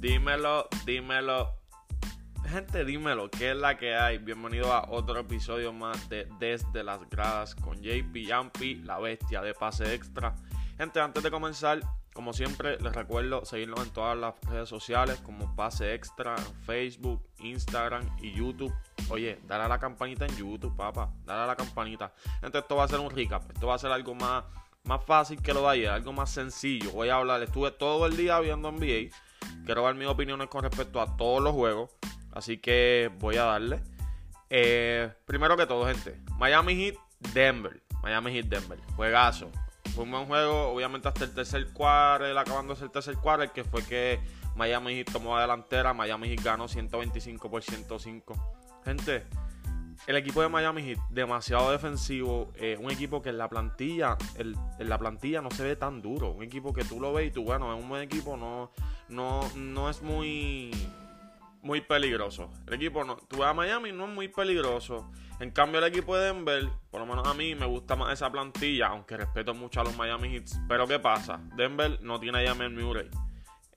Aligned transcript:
Dímelo, 0.00 0.66
dímelo. 0.86 1.56
Gente, 2.48 2.86
dímelo, 2.86 3.30
¿qué 3.30 3.50
es 3.50 3.56
la 3.56 3.76
que 3.76 3.94
hay? 3.94 4.16
Bienvenido 4.16 4.72
a 4.72 4.86
otro 4.88 5.18
episodio 5.18 5.74
más 5.74 6.08
de 6.08 6.26
Desde 6.38 6.82
las 6.82 7.06
Gradas 7.10 7.54
con 7.54 7.82
JP 7.82 8.16
Yampi, 8.16 8.76
la 8.76 8.98
bestia 8.98 9.42
de 9.42 9.52
pase 9.52 9.94
extra. 9.94 10.34
Gente, 10.78 11.00
antes 11.00 11.22
de 11.22 11.30
comenzar, 11.30 11.80
como 12.14 12.32
siempre, 12.32 12.80
les 12.80 12.94
recuerdo 12.94 13.44
seguirnos 13.44 13.84
en 13.84 13.92
todas 13.92 14.16
las 14.16 14.34
redes 14.48 14.70
sociales 14.70 15.20
como 15.20 15.54
Pase 15.54 15.92
Extra, 15.92 16.34
Facebook, 16.64 17.22
Instagram 17.40 18.08
y 18.22 18.32
YouTube. 18.32 18.72
Oye, 19.10 19.38
dale 19.46 19.64
a 19.64 19.68
la 19.68 19.78
campanita 19.78 20.24
en 20.24 20.34
YouTube, 20.34 20.74
papá. 20.74 21.12
Dale 21.26 21.42
a 21.42 21.46
la 21.46 21.56
campanita. 21.56 22.14
Gente, 22.40 22.58
esto 22.58 22.74
va 22.74 22.84
a 22.84 22.88
ser 22.88 23.00
un 23.00 23.10
recap. 23.10 23.50
Esto 23.50 23.66
va 23.66 23.74
a 23.74 23.78
ser 23.78 23.92
algo 23.92 24.14
más, 24.14 24.44
más 24.84 25.04
fácil 25.04 25.42
que 25.42 25.52
lo 25.52 25.60
de 25.60 25.68
ayer, 25.68 25.90
algo 25.90 26.14
más 26.14 26.30
sencillo. 26.30 26.90
Voy 26.92 27.10
a 27.10 27.16
hablar, 27.16 27.42
estuve 27.42 27.70
todo 27.72 28.06
el 28.06 28.16
día 28.16 28.40
viendo 28.40 28.72
NBA. 28.72 29.10
Quiero 29.64 29.82
dar 29.82 29.94
mis 29.94 30.08
opiniones 30.08 30.48
con 30.48 30.62
respecto 30.62 31.00
a 31.00 31.16
todos 31.16 31.42
los 31.42 31.52
juegos. 31.52 31.90
Así 32.32 32.58
que 32.58 33.10
voy 33.18 33.36
a 33.36 33.44
darle. 33.44 33.80
Eh, 34.48 35.12
primero 35.26 35.56
que 35.56 35.66
todo, 35.66 35.86
gente. 35.86 36.20
Miami 36.38 36.74
Heat, 36.74 36.94
Denver. 37.32 37.80
Miami 38.02 38.32
Heat, 38.32 38.46
Denver. 38.46 38.78
Juegazo. 38.96 39.50
Fue 39.94 40.04
un 40.04 40.10
buen 40.10 40.26
juego, 40.26 40.68
obviamente 40.68 41.08
hasta 41.08 41.24
el 41.24 41.34
tercer 41.34 41.72
cuarto, 41.72 42.38
acabándose 42.38 42.84
el 42.84 42.90
tercer 42.90 43.16
cuarto, 43.16 43.52
que 43.52 43.64
fue 43.64 43.82
que 43.84 44.20
Miami 44.54 44.94
Heat 44.94 45.12
tomó 45.12 45.34
la 45.34 45.42
delantera, 45.42 45.92
Miami 45.92 46.28
Heat 46.28 46.42
ganó 46.42 46.68
125 46.68 47.50
por 47.50 47.62
105. 47.62 48.54
Gente, 48.84 49.26
el 50.06 50.16
equipo 50.16 50.42
de 50.42 50.48
Miami 50.48 50.82
Heat 50.82 50.98
demasiado 51.10 51.70
defensivo, 51.70 52.52
eh, 52.56 52.76
un 52.80 52.90
equipo 52.90 53.22
que 53.22 53.28
en 53.30 53.38
la 53.38 53.48
plantilla, 53.48 54.16
en 54.36 54.54
la 54.78 54.98
plantilla 54.98 55.40
no 55.40 55.50
se 55.50 55.62
ve 55.62 55.76
tan 55.76 56.00
duro, 56.02 56.32
un 56.32 56.42
equipo 56.42 56.72
que 56.72 56.84
tú 56.84 57.00
lo 57.00 57.12
ves 57.12 57.28
y 57.28 57.30
tú, 57.30 57.44
bueno, 57.44 57.74
es 57.74 57.82
un 57.82 57.88
buen 57.88 58.02
equipo, 58.02 58.36
no, 58.36 58.72
no, 59.08 59.40
no 59.54 59.90
es 59.90 60.02
muy 60.02 60.70
muy 61.62 61.80
peligroso. 61.80 62.50
El 62.66 62.74
equipo 62.74 63.04
no, 63.04 63.16
tú 63.16 63.38
vas 63.38 63.50
a 63.50 63.54
Miami 63.54 63.92
no 63.92 64.04
es 64.04 64.10
muy 64.10 64.28
peligroso. 64.28 65.10
En 65.40 65.50
cambio 65.50 65.78
el 65.78 65.86
equipo 65.86 66.16
de 66.16 66.26
Denver, 66.26 66.68
por 66.90 67.00
lo 67.00 67.06
menos 67.06 67.26
a 67.26 67.34
mí 67.34 67.54
me 67.54 67.66
gusta 67.66 67.96
más 67.96 68.12
esa 68.12 68.30
plantilla, 68.30 68.88
aunque 68.88 69.16
respeto 69.16 69.54
mucho 69.54 69.80
a 69.80 69.84
los 69.84 69.96
Miami 69.96 70.30
Heat. 70.30 70.66
Pero 70.68 70.86
¿qué 70.86 70.98
pasa? 70.98 71.40
Denver 71.56 71.98
no 72.02 72.20
tiene 72.20 72.42
a 72.42 72.48
Jamel 72.48 72.70
Murray. 72.70 73.08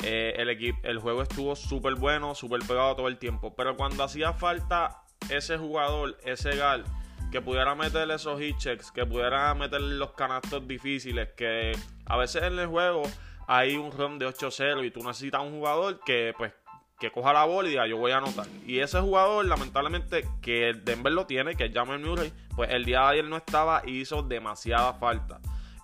Eh, 0.04 0.34
el, 0.38 0.50
equipo, 0.50 0.80
el 0.84 1.00
juego 1.00 1.22
estuvo 1.22 1.56
súper 1.56 1.96
bueno, 1.96 2.36
súper 2.36 2.62
pegado 2.68 2.96
todo 2.96 3.08
el 3.08 3.18
tiempo. 3.18 3.56
Pero 3.56 3.78
cuando 3.78 4.04
hacía 4.04 4.34
falta 4.34 5.03
ese 5.30 5.58
jugador, 5.58 6.18
ese 6.24 6.56
gal, 6.56 6.84
que 7.32 7.42
pudiera 7.42 7.76
meterle 7.76 8.16
esos 8.16 8.40
hit 8.40 8.58
checks, 8.58 8.92
que 8.92 9.06
pudiera 9.06 9.54
meterle 9.56 9.96
los 9.96 10.14
canastos 10.14 10.68
difíciles, 10.68 11.30
que 11.36 11.72
a 12.06 12.18
veces 12.18 12.44
en 12.44 12.60
el 12.60 12.68
juego 12.68 13.04
hay 13.48 13.76
un 13.76 13.92
run 13.92 14.20
de 14.20 14.28
8-0 14.28 14.86
y 14.86 14.92
tú 14.92 15.02
necesitas 15.04 15.42
un 15.42 15.52
jugador 15.52 16.00
que 16.06 16.34
pues 16.38 16.54
que 17.00 17.12
coja 17.12 17.34
la 17.34 17.44
bola 17.44 17.68
y 17.68 17.72
diga 17.72 17.88
yo 17.88 17.98
voy 17.98 18.12
a 18.12 18.18
anotar. 18.18 18.48
Y 18.66 18.80
ese 18.80 19.00
jugador, 19.02 19.46
lamentablemente, 19.46 20.26
que 20.42 20.70
el 20.70 20.86
Denver 20.86 21.12
lo 21.12 21.26
tiene, 21.26 21.56
que 21.56 21.66
es 21.66 21.74
Jamal 21.74 22.00
Murray, 22.00 22.32
pues 22.56 22.70
el 22.72 22.86
día 22.86 23.02
de 23.02 23.08
ayer 23.08 23.26
no 23.26 23.36
estaba 23.36 23.82
y 23.86 24.00
hizo 24.02 24.24
demasiada 24.24 24.94
falta. 24.94 25.42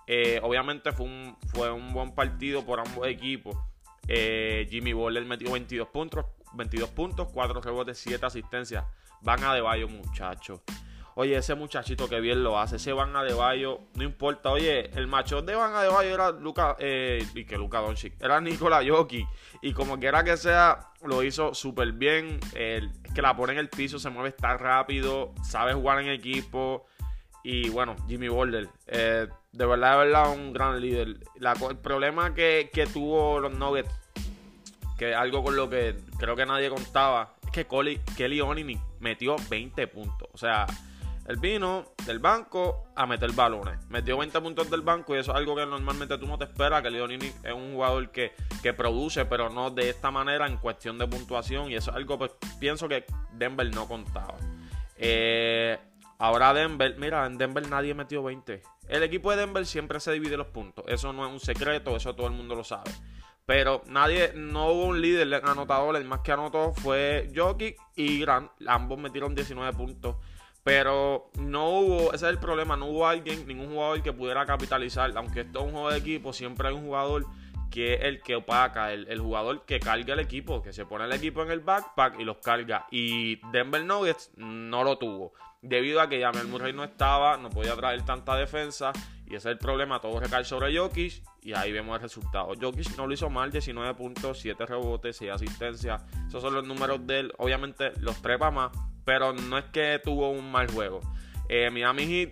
Eh, 0.07 0.39
obviamente 0.41 0.91
fue 0.91 1.07
un, 1.07 1.37
fue 1.53 1.71
un 1.71 1.93
buen 1.93 2.15
partido 2.15 2.65
por 2.65 2.79
ambos 2.79 3.05
equipos. 3.07 3.57
Eh, 4.07 4.65
Jimmy 4.69 4.93
Butler 4.93 5.25
metió 5.25 5.51
22 5.51 5.89
puntos, 5.89 6.25
22 6.53 6.89
puntos, 6.89 7.27
4 7.33 7.61
rebotes, 7.61 7.97
7 7.97 8.25
asistencias. 8.25 8.85
Van 9.21 9.43
a 9.43 9.53
de 9.53 9.61
Bayo, 9.61 9.87
muchachos. 9.87 10.61
Oye, 11.21 11.35
ese 11.35 11.53
muchachito 11.53 12.07
que 12.07 12.21
bien 12.21 12.45
lo 12.45 12.57
hace, 12.57 12.77
ese 12.77 12.93
Van 12.93 13.13
Adebayo, 13.13 13.81
no 13.95 14.03
importa. 14.03 14.51
Oye, 14.51 14.89
el 14.97 15.07
macho 15.07 15.41
de 15.41 15.53
Van 15.53 15.73
Adebayo 15.73 16.13
era 16.13 16.31
Luca, 16.31 16.77
eh, 16.79 17.27
y 17.33 17.43
que 17.43 17.57
Luca 17.57 17.79
Doncic, 17.79 18.13
era 18.21 18.39
Nikola 18.39 18.81
Jokic. 18.87 19.27
Y 19.61 19.73
como 19.73 19.99
quiera 19.99 20.23
que 20.23 20.37
sea, 20.37 20.91
lo 21.03 21.21
hizo 21.21 21.53
súper 21.53 21.91
bien. 21.91 22.39
es 22.55 22.83
que 23.13 23.21
la 23.21 23.35
pone 23.35 23.51
en 23.51 23.59
el 23.59 23.67
piso, 23.67 23.99
se 23.99 24.09
mueve 24.09 24.31
tan 24.31 24.59
rápido, 24.59 25.33
sabe 25.43 25.73
jugar 25.73 25.99
en 25.99 26.07
equipo. 26.07 26.85
Y 27.43 27.67
bueno, 27.67 27.97
Jimmy 28.07 28.29
Butler, 28.29 28.69
eh, 28.87 29.27
de 29.51 29.65
verdad, 29.65 29.91
de 29.91 29.97
verdad, 29.97 30.31
un 30.31 30.53
gran 30.53 30.79
líder. 30.79 31.17
el 31.35 31.77
problema 31.79 32.33
que, 32.33 32.69
que 32.71 32.85
tuvo 32.85 33.41
los 33.41 33.53
Nuggets, 33.53 33.91
que 34.99 35.15
algo 35.15 35.41
con 35.41 35.55
lo 35.55 35.69
que 35.69 35.95
creo 36.19 36.35
que 36.35 36.45
nadie 36.45 36.69
contaba, 36.69 37.35
es 37.45 37.51
que 37.51 37.65
Kelly 38.17 38.41
Onini 38.41 38.77
metió 38.99 39.37
20 39.49 39.87
puntos. 39.87 40.27
O 40.33 40.37
sea, 40.37 40.67
él 41.25 41.37
vino 41.37 41.85
del 42.05 42.19
banco 42.19 42.87
a 42.95 43.05
meter 43.05 43.31
balones. 43.31 43.79
Metió 43.87 44.17
20 44.17 44.41
puntos 44.41 44.69
del 44.69 44.81
banco 44.81 45.15
y 45.15 45.19
eso 45.19 45.31
es 45.31 45.37
algo 45.37 45.55
que 45.55 45.65
normalmente 45.65 46.17
tú 46.17 46.27
no 46.27 46.37
te 46.37 46.43
esperas. 46.43 46.81
Que 46.81 46.89
Leonini 46.89 47.27
es 47.43 47.53
un 47.53 47.73
jugador 47.73 48.11
que, 48.11 48.33
produce, 48.75 49.25
pero 49.25 49.49
no 49.49 49.71
de 49.71 49.89
esta 49.89 50.11
manera 50.11 50.47
en 50.47 50.57
cuestión 50.57 50.97
de 50.97 51.07
puntuación. 51.07 51.71
Y 51.71 51.75
eso 51.75 51.91
es 51.91 51.97
algo 51.97 52.15
que 52.19 52.27
pues, 52.27 52.55
pienso 52.59 52.89
que 52.89 53.05
Denver 53.31 53.73
no 53.73 53.87
contaba. 53.87 54.35
Eh, 54.97 55.77
ahora 56.17 56.53
Denver, 56.53 56.95
mira, 56.97 57.25
en 57.25 57.37
Denver 57.37 57.69
nadie 57.69 57.93
metió 57.93 58.21
20. 58.21 58.61
El 58.89 59.03
equipo 59.03 59.31
de 59.31 59.37
Denver 59.37 59.65
siempre 59.65 60.01
se 60.01 60.11
divide 60.11 60.35
los 60.35 60.47
puntos. 60.47 60.83
Eso 60.87 61.13
no 61.13 61.25
es 61.25 61.31
un 61.31 61.39
secreto, 61.39 61.95
eso 61.95 62.15
todo 62.15 62.27
el 62.27 62.33
mundo 62.33 62.55
lo 62.55 62.65
sabe. 62.65 62.91
Pero 63.49 63.81
nadie, 63.87 64.31
no 64.35 64.67
hubo 64.67 64.85
un 64.85 65.01
líder 65.01 65.41
anotador. 65.43 65.95
El 65.95 66.05
más 66.05 66.19
que 66.19 66.31
anotó 66.31 66.71
fue 66.71 67.31
Jokic 67.35 67.79
y 67.95 68.19
Grant. 68.19 68.51
Ambos 68.67 68.99
metieron 68.99 69.33
19 69.33 69.75
puntos. 69.75 70.17
Pero 70.63 71.31
no 71.39 71.67
hubo, 71.71 72.13
ese 72.13 72.27
es 72.27 72.31
el 72.31 72.37
problema, 72.37 72.77
no 72.77 72.85
hubo 72.85 73.07
alguien, 73.07 73.47
ningún 73.47 73.71
jugador 73.71 74.03
que 74.03 74.13
pudiera 74.13 74.45
capitalizar. 74.45 75.11
Aunque 75.15 75.41
esto 75.41 75.61
es 75.61 75.65
un 75.65 75.71
juego 75.71 75.89
de 75.89 75.97
equipo, 75.97 76.31
siempre 76.31 76.67
hay 76.67 76.75
un 76.75 76.83
jugador 76.83 77.25
que 77.71 77.95
es 77.95 78.03
el 78.03 78.21
que 78.21 78.35
opaca, 78.35 78.93
el, 78.93 79.19
jugador 79.19 79.65
que 79.65 79.79
carga 79.79 80.13
el 80.13 80.19
equipo, 80.19 80.61
que 80.61 80.71
se 80.71 80.85
pone 80.85 81.05
el 81.05 81.13
equipo 81.13 81.41
en 81.41 81.49
el 81.49 81.61
backpack 81.61 82.19
y 82.19 82.25
los 82.25 82.37
carga. 82.37 82.85
Y 82.91 83.37
Denver 83.51 83.83
Nuggets 83.83 84.29
no 84.37 84.83
lo 84.83 84.99
tuvo. 84.99 85.33
Debido 85.63 86.01
a 86.01 86.07
que 86.07 86.21
Jamel 86.21 86.47
Murray 86.47 86.71
no 86.71 86.83
estaba, 86.83 87.35
no 87.37 87.49
podía 87.49 87.75
traer 87.75 88.05
tanta 88.05 88.35
defensa. 88.35 88.93
Y 89.29 89.35
ese 89.35 89.49
es 89.49 89.53
el 89.53 89.57
problema, 89.59 90.01
todo 90.01 90.19
recae 90.19 90.43
sobre 90.43 90.75
Jokic. 90.75 91.23
Y 91.43 91.53
ahí 91.53 91.71
vemos 91.71 91.95
el 91.95 92.01
resultado. 92.01 92.53
Jokic 92.59 92.97
no 92.97 93.07
lo 93.07 93.13
hizo 93.13 93.29
mal, 93.29 93.51
19 93.51 93.93
puntos, 93.93 94.39
7 94.39 94.65
rebotes, 94.65 95.17
6 95.17 95.31
asistencias. 95.31 96.01
Esos 96.27 96.41
son 96.41 96.53
los 96.55 96.65
números 96.65 97.05
de 97.05 97.19
él. 97.19 97.33
Obviamente 97.37 97.91
los 97.99 98.21
trepa 98.21 98.49
más 98.49 98.71
pero 99.09 99.33
no 99.33 99.57
es 99.57 99.65
que 99.65 99.99
tuvo 100.03 100.29
un 100.29 100.51
mal 100.51 100.69
juego. 100.71 100.99
Eh, 101.47 101.71
Miami 101.71 102.05
Heat, 102.05 102.29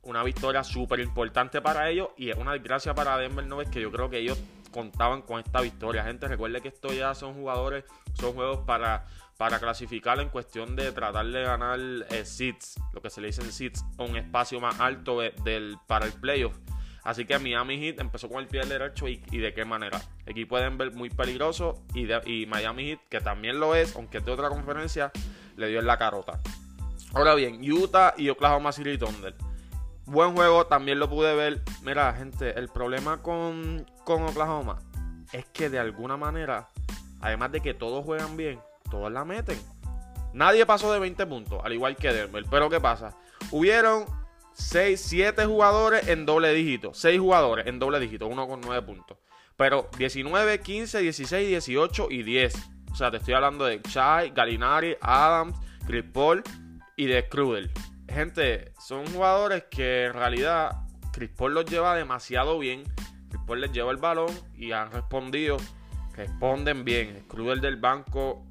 una 0.00 0.22
victoria 0.22 0.64
súper 0.64 1.00
importante 1.00 1.60
para 1.60 1.90
ellos 1.90 2.08
y 2.16 2.30
es 2.30 2.38
una 2.38 2.54
desgracia 2.54 2.94
para 2.94 3.18
Denver 3.18 3.46
Nuggets 3.46 3.70
que 3.70 3.82
yo 3.82 3.92
creo 3.92 4.08
que 4.08 4.20
ellos 4.20 4.38
contaban 4.70 5.20
con 5.20 5.40
esta 5.40 5.60
victoria. 5.60 6.04
Gente, 6.04 6.26
recuerde 6.26 6.62
que 6.62 6.68
esto 6.68 6.90
ya 6.94 7.14
son 7.14 7.34
jugadores, 7.34 7.84
son 8.14 8.32
juegos 8.32 8.60
para, 8.60 9.04
para 9.36 9.58
clasificar 9.58 10.20
en 10.20 10.28
cuestión 10.28 10.76
de 10.76 10.92
tratar 10.92 11.26
de 11.26 11.42
ganar 11.42 11.78
eh, 11.80 12.24
seats, 12.24 12.80
lo 12.92 13.02
que 13.02 13.10
se 13.10 13.20
le 13.20 13.28
dicen 13.28 13.52
seats, 13.52 13.84
un 13.98 14.16
espacio 14.16 14.60
más 14.60 14.80
alto 14.80 15.20
del, 15.20 15.76
para 15.86 16.06
el 16.06 16.12
playoff. 16.12 16.56
Así 17.04 17.24
que 17.24 17.38
Miami 17.38 17.78
Heat 17.78 18.00
empezó 18.00 18.28
con 18.28 18.40
el 18.40 18.48
pie 18.48 18.64
derecho 18.64 19.06
y, 19.06 19.18
de 19.18 19.54
qué 19.54 19.64
manera. 19.64 20.00
Equipo 20.26 20.56
de 20.56 20.64
Denver 20.64 20.92
muy 20.92 21.08
peligroso 21.08 21.84
y, 21.94 22.08
y 22.28 22.46
Miami 22.46 22.90
Heat, 22.90 23.00
que 23.08 23.20
también 23.20 23.60
lo 23.60 23.76
es, 23.76 23.94
aunque 23.94 24.18
es 24.18 24.24
de 24.24 24.32
otra 24.32 24.48
conferencia, 24.48 25.12
le 25.56 25.68
dio 25.68 25.78
en 25.78 25.86
la 25.86 25.98
carota. 25.98 26.40
Ahora 27.14 27.34
bien, 27.34 27.60
Utah 27.70 28.14
y 28.16 28.28
Oklahoma 28.28 28.72
City 28.72 28.98
Thunder. 28.98 29.34
Buen 30.04 30.34
juego, 30.34 30.66
también 30.66 30.98
lo 30.98 31.08
pude 31.08 31.34
ver. 31.34 31.62
Mira, 31.82 32.12
gente, 32.12 32.58
el 32.58 32.68
problema 32.68 33.22
con, 33.22 33.86
con 34.04 34.24
Oklahoma 34.24 34.82
es 35.32 35.44
que 35.46 35.70
de 35.70 35.78
alguna 35.78 36.16
manera, 36.16 36.68
además 37.20 37.52
de 37.52 37.60
que 37.60 37.74
todos 37.74 38.04
juegan 38.04 38.36
bien, 38.36 38.60
todos 38.90 39.10
la 39.10 39.24
meten. 39.24 39.58
Nadie 40.32 40.66
pasó 40.66 40.92
de 40.92 40.98
20 40.98 41.26
puntos, 41.26 41.60
al 41.64 41.72
igual 41.72 41.96
que 41.96 42.12
Denver. 42.12 42.44
Pero 42.50 42.68
¿qué 42.68 42.80
pasa? 42.80 43.16
Hubieron 43.50 44.04
6, 44.52 45.00
7 45.00 45.46
jugadores 45.46 46.08
en 46.08 46.26
doble 46.26 46.52
dígito. 46.52 46.92
6 46.94 47.20
jugadores 47.20 47.66
en 47.66 47.78
doble 47.78 48.00
dígito, 48.00 48.26
uno 48.26 48.46
con 48.46 48.60
9 48.60 48.82
puntos. 48.82 49.18
Pero 49.56 49.88
19, 49.96 50.60
15, 50.60 51.00
16, 51.00 51.48
18 51.48 52.08
y 52.10 52.22
10. 52.22 52.54
O 52.92 52.94
sea, 52.94 53.10
te 53.10 53.18
estoy 53.18 53.34
hablando 53.34 53.64
de 53.64 53.80
Chai, 53.82 54.30
Galinari, 54.30 54.96
Adams, 55.00 55.58
Chris 55.86 56.04
Paul 56.12 56.42
y 56.96 57.06
de 57.06 57.28
Crudel. 57.28 57.70
Gente, 58.08 58.72
son 58.78 59.06
jugadores 59.08 59.64
que 59.70 60.06
en 60.06 60.14
realidad 60.14 60.86
Chris 61.12 61.30
Paul 61.30 61.54
los 61.54 61.66
lleva 61.66 61.94
demasiado 61.94 62.58
bien. 62.58 62.84
Chris 63.28 63.42
Paul 63.46 63.60
les 63.60 63.72
lleva 63.72 63.90
el 63.90 63.96
balón 63.96 64.30
y 64.54 64.72
han 64.72 64.90
respondido. 64.90 65.56
Responden 66.14 66.84
bien. 66.84 67.24
Crudel 67.28 67.60
del 67.60 67.76
banco 67.76 68.45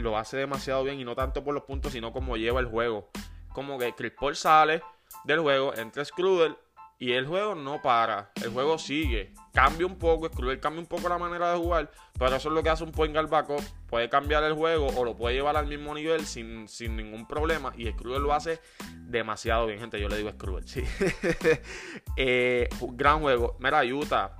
lo 0.00 0.16
hace 0.16 0.36
demasiado 0.36 0.82
bien 0.84 1.00
y 1.00 1.04
no 1.04 1.14
tanto 1.14 1.44
por 1.44 1.54
los 1.54 1.64
puntos, 1.64 1.92
sino 1.92 2.12
como 2.12 2.36
lleva 2.36 2.60
el 2.60 2.66
juego. 2.66 3.10
Como 3.52 3.78
que 3.78 3.94
Chris 3.94 4.12
Paul 4.18 4.36
sale 4.36 4.82
del 5.24 5.40
juego, 5.40 5.74
entra 5.74 6.04
Scrudel 6.04 6.56
y 7.00 7.12
el 7.12 7.26
juego 7.26 7.54
no 7.54 7.80
para, 7.80 8.30
el 8.42 8.50
juego 8.50 8.76
sigue. 8.76 9.32
Cambia 9.54 9.86
un 9.86 9.96
poco, 9.96 10.28
Scrubel 10.28 10.60
cambia 10.60 10.82
un 10.82 10.86
poco 10.86 11.08
la 11.08 11.16
manera 11.16 11.50
de 11.50 11.58
jugar, 11.58 11.90
pero 12.18 12.36
eso 12.36 12.50
es 12.50 12.54
lo 12.54 12.62
que 12.62 12.68
hace 12.68 12.84
un 12.84 12.92
point 12.92 13.14
guard 13.14 13.30
backup. 13.30 13.62
Puede 13.88 14.10
cambiar 14.10 14.44
el 14.44 14.52
juego 14.52 14.88
o 14.88 15.02
lo 15.02 15.16
puede 15.16 15.34
llevar 15.34 15.56
al 15.56 15.66
mismo 15.66 15.94
nivel 15.94 16.26
sin, 16.26 16.66
ningún 16.94 17.26
problema. 17.26 17.72
Y 17.74 17.90
Scrubel 17.90 18.22
lo 18.22 18.34
hace 18.34 18.60
demasiado 18.98 19.66
bien, 19.66 19.80
gente. 19.80 19.98
Yo 19.98 20.10
le 20.10 20.18
digo 20.18 20.30
Scrubel, 20.30 20.68
sí. 20.68 20.84
Eh, 22.16 22.68
gran 22.92 23.20
juego. 23.20 23.56
Mira, 23.60 23.82
Utah, 23.82 24.36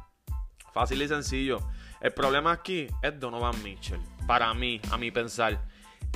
fácil 0.74 1.00
y 1.00 1.08
sencillo. 1.08 1.60
El 2.02 2.12
problema 2.12 2.52
aquí 2.52 2.88
es 3.00 3.18
Donovan 3.18 3.62
Mitchell. 3.62 4.00
Para 4.30 4.54
mí, 4.54 4.80
a 4.92 4.96
mi 4.96 5.10
pensar. 5.10 5.60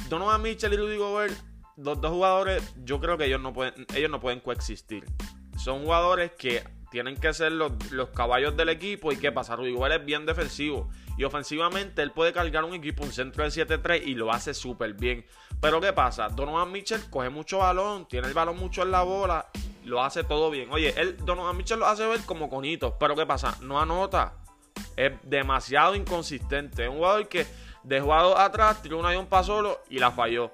Donovan 0.09 0.41
Mitchell 0.41 0.73
y 0.73 0.77
Rudy 0.77 0.99
Gobert, 0.99 1.35
los 1.77 2.01
dos 2.01 2.13
jugadores, 2.13 2.63
yo 2.85 3.01
creo 3.01 3.19
que 3.19 3.25
ellos 3.25 3.41
no 3.41 3.53
pueden, 3.53 3.75
ellos 3.93 4.09
no 4.09 4.21
pueden 4.21 4.39
coexistir. 4.39 5.05
Son 5.59 5.83
jugadores 5.83 6.31
que 6.39 6.63
tienen 6.93 7.17
que 7.17 7.35
ser 7.35 7.51
los, 7.51 7.73
caballos 8.15 8.57
del 8.57 8.69
equipo. 8.69 9.11
¿Y 9.11 9.17
qué 9.17 9.33
pasa? 9.33 9.57
Rudy 9.57 9.73
Gobert 9.73 9.97
es 9.97 10.07
bien 10.07 10.27
defensivo. 10.27 10.89
Y 11.19 11.25
ofensivamente 11.25 12.03
él 12.03 12.13
puede 12.13 12.33
cargar 12.33 12.63
un 12.63 12.75
equipo, 12.75 13.03
un 13.03 13.11
centro 13.11 13.43
de 13.43 13.51
7-3 13.51 14.05
y 14.07 14.15
lo 14.15 14.31
hace 14.31 14.55
súper 14.55 14.95
bien. 14.95 15.27
Pero 15.61 15.81
¿qué 15.81 15.93
pasa? 15.93 16.29
Donovan 16.29 16.71
Mitchell 16.71 17.11
coge 17.11 17.31
mucho 17.31 17.59
balón, 17.59 18.07
tiene 18.07 18.29
el 18.29 18.35
balón 18.35 18.57
mucho 18.57 18.85
en 18.85 18.93
la 18.93 19.03
bola, 19.03 19.49
lo 19.85 20.05
hace 20.05 20.23
todo 20.23 20.53
bien. 20.53 20.69
Oye, 20.71 20.95
él, 20.97 21.17
Donovan 21.17 21.57
Mitchell 21.57 21.81
lo 21.81 21.87
hace 21.87 22.07
ver 22.07 22.21
como 22.21 22.49
conito. 22.49 22.97
Pero 22.97 23.17
¿qué 23.17 23.27
pasa? 23.27 23.59
No 23.61 23.81
anota. 23.81 24.35
Es 24.97 25.15
demasiado 25.25 25.97
inconsistente. 25.97 26.85
Es 26.85 26.89
un 26.89 26.99
jugador 26.99 27.27
que 27.29 27.45
de 27.85 28.01
jugado 28.01 28.39
atrás 28.39 28.83
tiró 28.83 28.99
una 28.99 29.15
y 29.15 29.17
un 29.17 29.27
paso 29.27 29.57
solo 29.57 29.81
y 29.89 29.99
la 29.99 30.11
falló. 30.11 30.51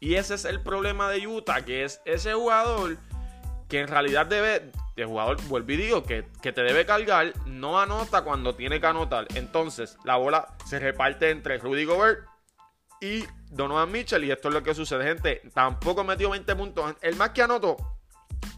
Y 0.00 0.14
ese 0.14 0.34
es 0.34 0.44
el 0.44 0.60
problema 0.60 1.08
de 1.10 1.26
Utah, 1.26 1.64
que 1.64 1.84
es 1.84 2.00
ese 2.04 2.34
jugador 2.34 2.96
que 3.68 3.80
en 3.80 3.88
realidad 3.88 4.26
debe, 4.26 4.72
el 4.96 5.06
jugador, 5.06 5.40
vuelvo 5.44 5.72
y 5.72 5.76
digo, 5.76 6.02
que, 6.02 6.26
que, 6.42 6.52
te 6.52 6.62
debe 6.62 6.84
cargar, 6.84 7.32
no 7.46 7.80
anota 7.80 8.22
cuando 8.22 8.54
tiene 8.54 8.80
que 8.80 8.86
anotar. 8.86 9.26
Entonces, 9.34 9.96
la 10.04 10.16
bola 10.16 10.56
se 10.66 10.78
reparte 10.78 11.30
entre 11.30 11.56
Rudy 11.58 11.84
Gobert 11.84 12.26
y 13.00 13.24
Donovan 13.50 13.90
Mitchell. 13.90 14.24
Y 14.24 14.30
esto 14.30 14.48
es 14.48 14.54
lo 14.54 14.62
que 14.62 14.74
sucede, 14.74 15.04
gente. 15.04 15.42
Tampoco 15.54 16.04
metió 16.04 16.30
20 16.30 16.54
puntos. 16.56 16.96
El 17.00 17.16
más 17.16 17.30
que 17.30 17.42
anotó 17.42 17.76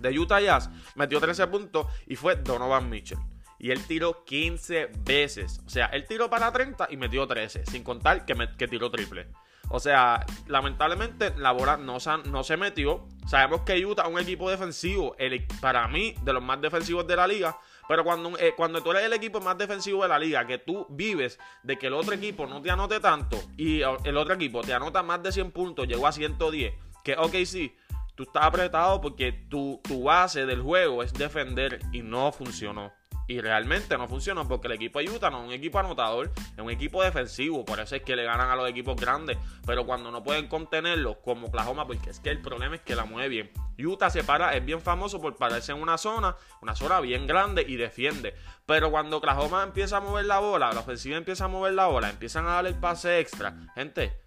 de 0.00 0.18
Utah 0.18 0.40
Jazz 0.40 0.70
metió 0.94 1.20
13 1.20 1.46
puntos 1.46 1.86
y 2.06 2.16
fue 2.16 2.36
Donovan 2.36 2.88
Mitchell. 2.88 3.18
Y 3.64 3.70
él 3.70 3.82
tiró 3.86 4.26
15 4.26 4.90
veces. 5.06 5.62
O 5.64 5.70
sea, 5.70 5.86
él 5.86 6.04
tiró 6.06 6.28
para 6.28 6.52
30 6.52 6.86
y 6.90 6.98
metió 6.98 7.26
13. 7.26 7.64
Sin 7.64 7.82
contar 7.82 8.26
que, 8.26 8.34
que 8.58 8.68
tiró 8.68 8.90
triple. 8.90 9.28
O 9.70 9.80
sea, 9.80 10.26
lamentablemente 10.46 11.32
la 11.38 11.52
bola 11.52 11.78
no 11.78 11.98
se, 11.98 12.10
no 12.26 12.44
se 12.44 12.58
metió. 12.58 13.08
Sabemos 13.26 13.62
que 13.62 13.82
Utah 13.86 14.02
es 14.02 14.08
un 14.12 14.18
equipo 14.20 14.50
defensivo, 14.50 15.16
para 15.62 15.88
mí, 15.88 16.14
de 16.24 16.34
los 16.34 16.42
más 16.42 16.60
defensivos 16.60 17.06
de 17.06 17.16
la 17.16 17.26
liga. 17.26 17.56
Pero 17.88 18.04
cuando, 18.04 18.36
eh, 18.38 18.52
cuando 18.54 18.82
tú 18.82 18.90
eres 18.90 19.04
el 19.04 19.14
equipo 19.14 19.40
más 19.40 19.56
defensivo 19.56 20.02
de 20.02 20.10
la 20.10 20.18
liga, 20.18 20.46
que 20.46 20.58
tú 20.58 20.86
vives 20.90 21.38
de 21.62 21.78
que 21.78 21.86
el 21.86 21.94
otro 21.94 22.12
equipo 22.12 22.46
no 22.46 22.60
te 22.60 22.70
anote 22.70 23.00
tanto 23.00 23.42
y 23.56 23.80
el 23.80 24.16
otro 24.18 24.34
equipo 24.34 24.60
te 24.60 24.74
anota 24.74 25.02
más 25.02 25.22
de 25.22 25.32
100 25.32 25.52
puntos, 25.52 25.88
llegó 25.88 26.06
a 26.06 26.12
110, 26.12 26.74
que 27.02 27.16
ok, 27.16 27.34
sí, 27.46 27.74
tú 28.14 28.24
estás 28.24 28.44
apretado 28.44 29.00
porque 29.00 29.32
tu, 29.32 29.80
tu 29.84 30.02
base 30.02 30.44
del 30.44 30.60
juego 30.60 31.02
es 31.02 31.14
defender 31.14 31.80
y 31.92 32.02
no 32.02 32.30
funcionó. 32.30 32.92
Y 33.26 33.40
realmente 33.40 33.96
no 33.96 34.06
funcionó 34.06 34.46
porque 34.46 34.66
el 34.66 34.74
equipo 34.74 34.98
de 34.98 35.10
Utah 35.10 35.30
no 35.30 35.42
es 35.42 35.48
un 35.48 35.52
equipo 35.52 35.78
anotador, 35.78 36.30
es 36.36 36.58
un 36.58 36.70
equipo 36.70 37.02
defensivo. 37.02 37.64
Por 37.64 37.80
eso 37.80 37.96
es 37.96 38.02
que 38.02 38.16
le 38.16 38.24
ganan 38.24 38.50
a 38.50 38.56
los 38.56 38.68
equipos 38.68 38.96
grandes. 38.96 39.38
Pero 39.66 39.86
cuando 39.86 40.10
no 40.10 40.22
pueden 40.22 40.48
contenerlos, 40.48 41.16
como 41.24 41.46
Oklahoma, 41.46 41.86
porque 41.86 42.10
es 42.10 42.20
que 42.20 42.30
el 42.30 42.40
problema 42.40 42.76
es 42.76 42.82
que 42.82 42.94
la 42.94 43.04
mueve 43.04 43.28
bien. 43.28 43.50
Utah 43.78 44.10
se 44.10 44.24
para, 44.24 44.54
es 44.54 44.64
bien 44.64 44.80
famoso 44.80 45.20
por 45.20 45.36
pararse 45.36 45.72
en 45.72 45.80
una 45.80 45.98
zona, 45.98 46.36
una 46.60 46.74
zona 46.74 47.00
bien 47.00 47.26
grande 47.26 47.64
y 47.66 47.76
defiende. 47.76 48.34
Pero 48.66 48.90
cuando 48.90 49.18
Oklahoma 49.18 49.62
empieza 49.62 49.98
a 49.98 50.00
mover 50.00 50.26
la 50.26 50.38
bola, 50.38 50.72
la 50.72 50.80
ofensiva 50.80 51.16
empieza 51.16 51.46
a 51.46 51.48
mover 51.48 51.74
la 51.74 51.86
bola, 51.86 52.10
empiezan 52.10 52.46
a 52.46 52.54
darle 52.54 52.70
el 52.70 52.76
pase 52.76 53.20
extra. 53.20 53.54
Gente, 53.74 54.23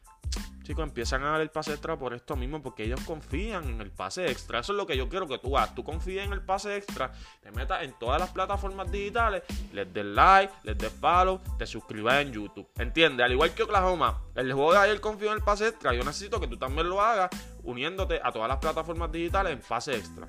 chicos, 0.68 0.84
empiezan 0.84 1.24
a 1.24 1.32
dar 1.32 1.42
el 1.42 1.50
pase 1.50 1.72
extra 1.72 1.98
por 1.98 2.14
esto 2.14 2.36
mismo, 2.36 2.62
porque 2.62 2.84
ellos 2.84 3.00
confían 3.06 3.70
en 3.70 3.82
el 3.82 3.90
pase 3.90 4.30
extra. 4.30 4.60
Eso 4.60 4.74
es 4.74 4.78
lo 4.78 4.86
que 4.86 4.98
yo 4.98 5.08
quiero 5.08 5.26
que 5.26 5.38
tú 5.38 5.58
hagas. 5.58 5.74
Tú 5.74 5.84
confíes 5.84 6.26
en 6.26 6.34
el 6.34 6.42
pase 6.42 6.76
extra, 6.76 7.12
te 7.42 7.52
metas 7.52 7.84
en 7.84 7.94
todas 7.98 8.20
las 8.20 8.30
plataformas 8.32 8.92
digitales, 8.92 9.44
les 9.72 9.92
des 9.94 10.06
like, 10.06 10.54
les 10.64 10.78
des 10.78 10.92
follow, 10.92 11.40
te 11.58 11.66
suscribas 11.66 12.22
en 12.22 12.34
YouTube. 12.34 12.68
¿Entiendes? 12.78 13.24
Al 13.24 13.32
igual 13.32 13.54
que 13.54 13.64
Oklahoma, 13.64 14.22
el 14.36 14.52
juego 14.52 14.74
de 14.74 14.80
ayer 14.80 15.00
confío 15.00 15.30
en 15.30 15.38
el 15.38 15.44
pase 15.44 15.70
extra. 15.70 15.94
Yo 15.94 16.04
necesito 16.04 16.40
que 16.40 16.48
tú 16.48 16.58
también 16.58 16.90
lo 16.90 17.02
hagas 17.02 17.30
uniéndote 17.64 18.20
a 18.22 18.32
todas 18.32 18.50
las 18.50 18.58
plataformas 18.58 19.10
digitales 19.12 19.54
en 19.54 19.62
pase 19.62 19.96
extra. 19.96 20.28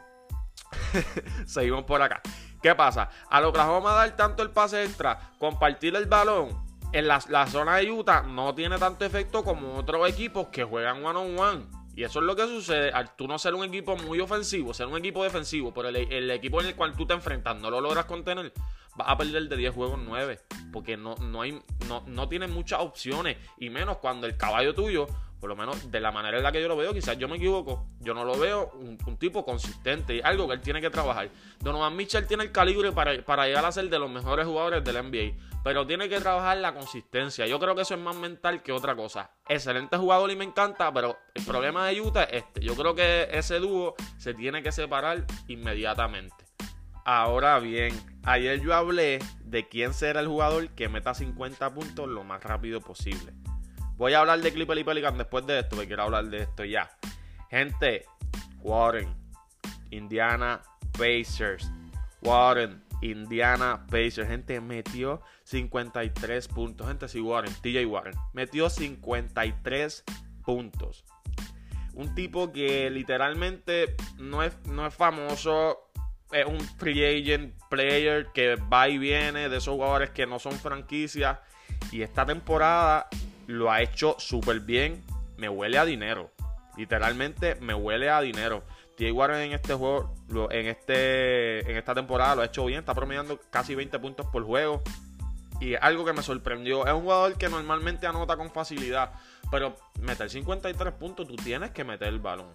Seguimos 1.47 1.85
por 1.85 2.01
acá. 2.01 2.23
¿Qué 2.63 2.75
pasa? 2.75 3.11
A 3.29 3.47
Oklahoma 3.47 3.93
dar 3.93 4.17
tanto 4.17 4.43
el 4.43 4.51
pase 4.51 4.85
extra, 4.85 5.33
compartir 5.39 5.97
el 5.97 6.07
balón 6.07 6.68
en 6.93 7.07
la, 7.09 7.47
zona 7.47 7.77
de 7.77 7.91
Utah 7.91 8.23
no 8.23 8.55
tiene 8.55 8.79
tanto 8.79 9.05
efecto 9.05 9.45
como 9.45 9.77
otros 9.77 10.09
equipos 10.09 10.49
que 10.49 10.65
juegan 10.65 11.05
one 11.05 11.19
on 11.19 11.39
one. 11.39 11.65
Y 11.95 12.05
eso 12.05 12.21
es 12.21 12.27
lo 12.27 12.37
que 12.37 12.47
sucede 12.47 12.93
al 12.93 13.17
tú 13.17 13.27
no 13.27 13.39
ser 13.39 13.55
un 13.55 13.65
equipo 13.65 13.97
muy 13.97 14.21
ofensivo, 14.21 14.73
ser 14.73 14.87
un 14.87 14.97
equipo 14.97 15.25
defensivo, 15.25 15.75
pero 15.75 15.89
el, 15.89 16.31
equipo 16.31 16.61
en 16.61 16.69
el 16.69 16.77
cual 16.77 16.95
tú 16.95 17.07
te 17.07 17.15
enfrentas 17.15 17.61
no 17.61 17.71
lo 17.71 17.81
logras 17.81 18.05
contener, 18.05 18.53
vas 18.95 19.09
a 19.09 19.19
perder 19.19 19.49
de 19.49 19.57
10 19.57 19.75
juegos 19.75 19.99
9. 20.05 20.39
Porque 20.73 20.97
no, 20.97 21.17
no, 21.17 21.43
hay, 21.43 21.61
no, 21.89 22.05
no 22.07 22.29
tienes 22.29 22.51
muchas 22.51 22.81
opciones. 22.81 23.37
Y 23.59 23.71
menos 23.71 23.97
cuando 23.97 24.27
el 24.27 24.37
caballo 24.37 24.75
tuyo 24.75 25.09
por 25.41 25.49
lo 25.49 25.57
menos 25.57 25.91
de 25.91 26.01
la 26.01 26.11
manera 26.11 26.37
en 26.37 26.43
la 26.43 26.53
que 26.53 26.61
yo 26.61 26.69
lo 26.69 26.77
veo, 26.77 26.93
quizás 26.93 27.17
yo 27.19 27.29
me 27.29 27.37
equivoco, 27.37 27.87
yo 28.01 28.15
no 28.15 28.25
lo 28.25 28.39
veo 28.39 28.73
un, 28.75 28.99
tipo 29.19 29.45
consistente 29.45 30.17
y 30.17 30.21
algo 30.23 30.47
que 30.47 30.55
él 30.55 30.61
tiene 30.61 30.81
que 30.81 30.91
trabajar. 30.91 31.29
Donovan 31.61 31.97
Mitchell 31.97 32.27
tiene 32.27 32.45
el 32.45 32.53
calibre 32.53 32.93
para, 32.93 33.21
para, 33.23 33.47
llegar 33.47 33.65
a 33.65 33.73
ser 33.73 33.89
de 33.89 33.99
los 33.99 34.11
mejores 34.11 34.47
jugadores 34.47 34.85
del 34.85 34.97
NBA, 35.03 35.37
pero 35.65 35.87
tiene 35.87 36.09
que 36.09 36.21
trabajar 36.21 36.57
la 36.59 36.73
consistencia. 36.73 37.47
Yo 37.47 37.59
creo 37.59 37.75
que 37.75 37.83
eso 37.83 37.95
es 37.95 38.01
más 38.01 38.15
mental 38.15 38.63
que 38.63 38.73
otra 38.73 38.95
cosa. 38.95 39.31
Excelente 39.49 39.97
jugador 39.97 40.31
y 40.31 40.37
me 40.37 40.45
encanta, 40.45 40.93
pero 40.93 41.17
el 41.35 41.45
problema 41.45 41.87
de 41.87 42.01
Utah 42.01 42.25
es 42.25 42.45
este. 42.45 42.61
Yo 42.61 42.75
creo 42.77 42.95
que 42.95 43.29
ese 43.33 43.59
dúo 43.59 43.95
se 44.19 44.35
tiene 44.35 44.63
que 44.63 44.71
separar 44.71 45.25
inmediatamente. 45.49 46.49
Ahora 47.05 47.59
bien, 47.59 47.99
ayer 48.23 48.61
yo 48.61 48.75
hablé 48.75 49.19
de 49.43 49.67
quién 49.67 49.95
será 49.95 50.21
el 50.21 50.29
jugador 50.29 50.69
que 50.71 50.91
meta 50.91 51.15
50 51.15 51.73
puntos 51.73 52.07
lo 52.07 52.23
más 52.23 52.43
rápido 52.43 52.83
posible. 52.83 53.33
Voy 53.99 54.15
a 54.15 54.21
hablar 54.21 54.41
de 54.41 54.53
Clipper 54.53 54.79
y 54.79 54.85
Pelican 54.85 55.19
después 55.19 55.45
de 55.45 55.59
esto, 55.59 55.71
porque 55.71 55.89
quiero 55.89 56.05
hablar 56.05 56.25
de 56.27 56.43
esto 56.43 56.65
ya. 56.65 56.89
Gente, 57.51 58.07
Warren, 58.61 59.13
Indiana 59.91 60.63
Pacers. 60.93 61.69
Warren, 62.23 62.81
Indiana 63.03 63.85
Pacers. 63.91 64.29
Gente, 64.29 64.61
metió 64.61 65.21
53 65.43 66.47
puntos. 66.47 66.87
Gente, 66.87 67.09
sí, 67.09 67.21
Warren, 67.21 67.53
TJ 67.61 67.87
Warren. 67.87 68.15
Metió 68.35 68.71
53 68.71 70.05
puntos. 70.45 71.05
Un 71.95 72.15
tipo 72.15 72.53
que 72.53 72.91
literalmente 72.91 73.97
no 74.17 74.45
es, 74.45 74.57
no 74.67 74.87
es 74.87 74.95
famoso. 74.95 75.91
Es 76.31 76.47
un 76.47 76.61
free 76.61 77.05
agent 77.05 77.53
player 77.69 78.29
que 78.33 78.55
va 78.55 78.89
y 78.89 78.99
viene 78.99 79.49
de 79.49 79.57
esos 79.57 79.75
jugadores 79.75 80.11
que 80.11 80.25
no 80.25 80.39
son 80.39 80.53
franquicias. 80.53 81.41
Y 81.91 82.03
esta 82.03 82.25
temporada 82.25 83.09
lo 83.49 83.73
ha 83.73 83.83
hecho 83.83 84.15
súper 84.19 84.61
bien. 84.61 85.03
Me 85.37 85.49
huele 85.49 85.79
a 85.79 85.85
dinero. 85.85 86.31
Literalmente 86.77 87.57
me 87.57 87.75
huele 87.75 88.09
a 88.11 88.21
dinero. 88.21 88.63
T.A. 88.97 89.13
Warren 89.13 89.41
en 89.41 89.53
este 89.53 89.75
juego, 89.75 90.13
en, 90.51 90.67
este, 90.67 91.69
en 91.69 91.77
esta 91.77 91.95
temporada 91.95 92.37
lo 92.37 92.43
ha 92.43 92.45
hecho 92.45 92.65
bien. 92.67 92.81
Está 92.81 92.95
promediando 92.95 93.41
casi 93.51 93.75
20 93.75 93.99
puntos 93.99 94.27
por 94.27 94.45
juego. 94.45 94.83
Y 95.61 95.75
algo 95.75 96.05
que 96.05 96.13
me 96.13 96.23
sorprendió. 96.23 96.87
Es 96.87 96.93
un 96.93 97.03
jugador 97.03 97.37
que 97.39 97.49
normalmente 97.49 98.07
anota 98.07 98.37
con 98.37 98.51
facilidad. 98.51 99.13
Pero 99.51 99.77
meter 100.01 100.29
53 100.29 100.93
puntos, 100.95 101.27
tú 101.27 101.37
tienes 101.37 101.71
que 101.71 101.85
meter 101.85 102.09
el 102.09 102.19
balón. 102.19 102.53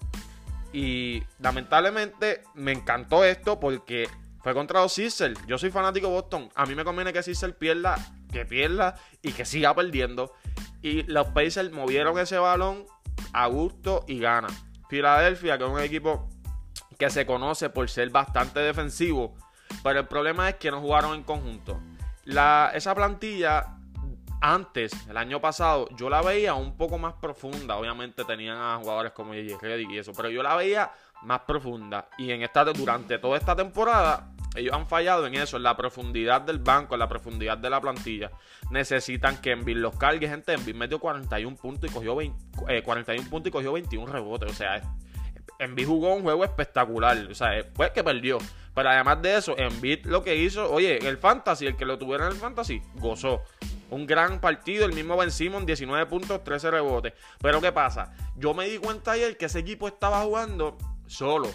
Y 0.71 1.23
lamentablemente 1.39 2.43
me 2.53 2.71
encantó 2.71 3.23
esto 3.23 3.59
porque 3.59 4.07
fue 4.41 4.53
contra 4.53 4.81
los 4.81 4.93
Sixers. 4.93 5.39
Yo 5.47 5.57
soy 5.57 5.71
fanático 5.71 6.07
de 6.07 6.13
Boston. 6.13 6.50
A 6.55 6.65
mí 6.65 6.75
me 6.75 6.83
conviene 6.83 7.12
que 7.13 7.23
Sixers 7.23 7.55
pierda, 7.55 7.95
que 8.31 8.45
pierda 8.45 8.95
y 9.21 9.31
que 9.31 9.45
siga 9.45 9.73
perdiendo. 9.73 10.33
Y 10.81 11.03
los 11.03 11.27
Pacers 11.27 11.72
movieron 11.72 12.17
ese 12.19 12.38
balón 12.38 12.86
a 13.33 13.48
gusto 13.48 14.03
y 14.07 14.19
gana. 14.19 14.48
Filadelfia, 14.89 15.57
que 15.57 15.63
es 15.63 15.69
un 15.69 15.79
equipo 15.79 16.29
que 16.98 17.10
se 17.10 17.25
conoce 17.25 17.69
por 17.69 17.89
ser 17.89 18.10
bastante 18.10 18.60
defensivo, 18.60 19.36
pero 19.81 20.00
el 20.00 20.07
problema 20.07 20.50
es 20.50 20.55
que 20.55 20.72
no 20.72 20.81
jugaron 20.81 21.15
en 21.15 21.24
conjunto. 21.24 21.79
La, 22.25 22.72
esa 22.74 22.93
plantilla 22.93 23.77
antes, 24.43 24.91
el 25.10 25.15
año 25.17 25.39
pasado, 25.39 25.88
yo 25.95 26.10
la 26.10 26.22
veía 26.22 26.53
un 26.53 26.75
poco 26.75 26.98
más 26.98 27.13
profunda. 27.13 27.77
Obviamente 27.77 28.25
tenían 28.25 28.57
a 28.57 28.77
jugadores 28.77 29.13
como 29.13 29.33
J.J. 29.33 29.57
Reddick 29.62 29.91
y 29.91 29.98
eso, 30.00 30.12
pero 30.12 30.29
yo 30.29 30.43
la 30.43 30.55
veía 30.55 30.91
más 31.22 31.41
profunda. 31.41 32.10
Y 32.17 32.31
en 32.31 32.43
esta, 32.43 32.65
durante 32.65 33.17
toda 33.19 33.38
esta 33.38 33.55
temporada, 33.55 34.33
ellos 34.55 34.74
han 34.74 34.88
fallado 34.88 35.25
en 35.25 35.36
eso, 35.36 35.57
en 35.57 35.63
la 35.63 35.75
profundidad 35.75 36.41
del 36.41 36.60
banco, 36.60 36.95
en 36.95 37.00
la 37.00 37.10
profundidad 37.10 37.57
de 37.57 37.69
la 37.69 37.81
plantilla. 37.81 38.31
Necesitan 38.69 39.41
que 39.41 39.51
Envid 39.51 39.77
los 39.77 39.95
cargue, 39.98 40.27
gente. 40.27 40.53
Envid 40.53 40.75
metió 40.75 41.00
41 41.00 41.57
puntos 41.57 41.89
y 41.89 41.93
cogió 41.93 42.15
41 42.15 43.22
eh, 43.22 43.29
puntos 43.29 43.50
y 43.50 43.51
cogió 43.51 43.74
21 43.74 44.12
rebotes. 44.12 44.51
O 44.51 44.53
sea, 44.53 44.81
Envid 45.57 45.88
jugó 45.88 46.13
un 46.13 46.22
juego 46.22 46.43
espectacular. 46.43 47.17
O 47.31 47.36
sea, 47.36 47.63
fue 47.74 47.91
que 47.91 48.03
perdió. 48.03 48.38
Pero 48.75 48.89
además 48.89 49.22
de 49.22 49.38
eso, 49.38 49.57
Envid 49.57 50.05
lo 50.05 50.24
que 50.24 50.36
hizo, 50.36 50.72
oye, 50.72 51.07
el 51.07 51.17
Fantasy, 51.17 51.65
el 51.65 51.75
que 51.75 51.86
lo 51.86 51.98
tuviera 51.98 52.25
en 52.25 52.33
el 52.33 52.38
Fantasy, 52.38 52.81
gozó. 52.95 53.43
Un 53.89 54.07
gran 54.07 54.39
partido, 54.39 54.86
el 54.86 54.93
mismo 54.93 55.15
Ben 55.17 55.29
Simon, 55.31 55.65
19 55.65 56.07
puntos, 56.07 56.43
13 56.43 56.72
rebotes. 56.72 57.13
Pero 57.39 57.62
¿qué 57.62 57.72
pasa? 57.72 58.15
Yo 58.36 58.53
me 58.53 58.67
di 58.67 58.77
cuenta 58.77 59.12
ayer 59.12 59.38
que 59.38 59.45
ese 59.45 59.60
equipo 59.60 59.88
estaba 59.88 60.22
jugando 60.22 60.77
solo 61.05 61.50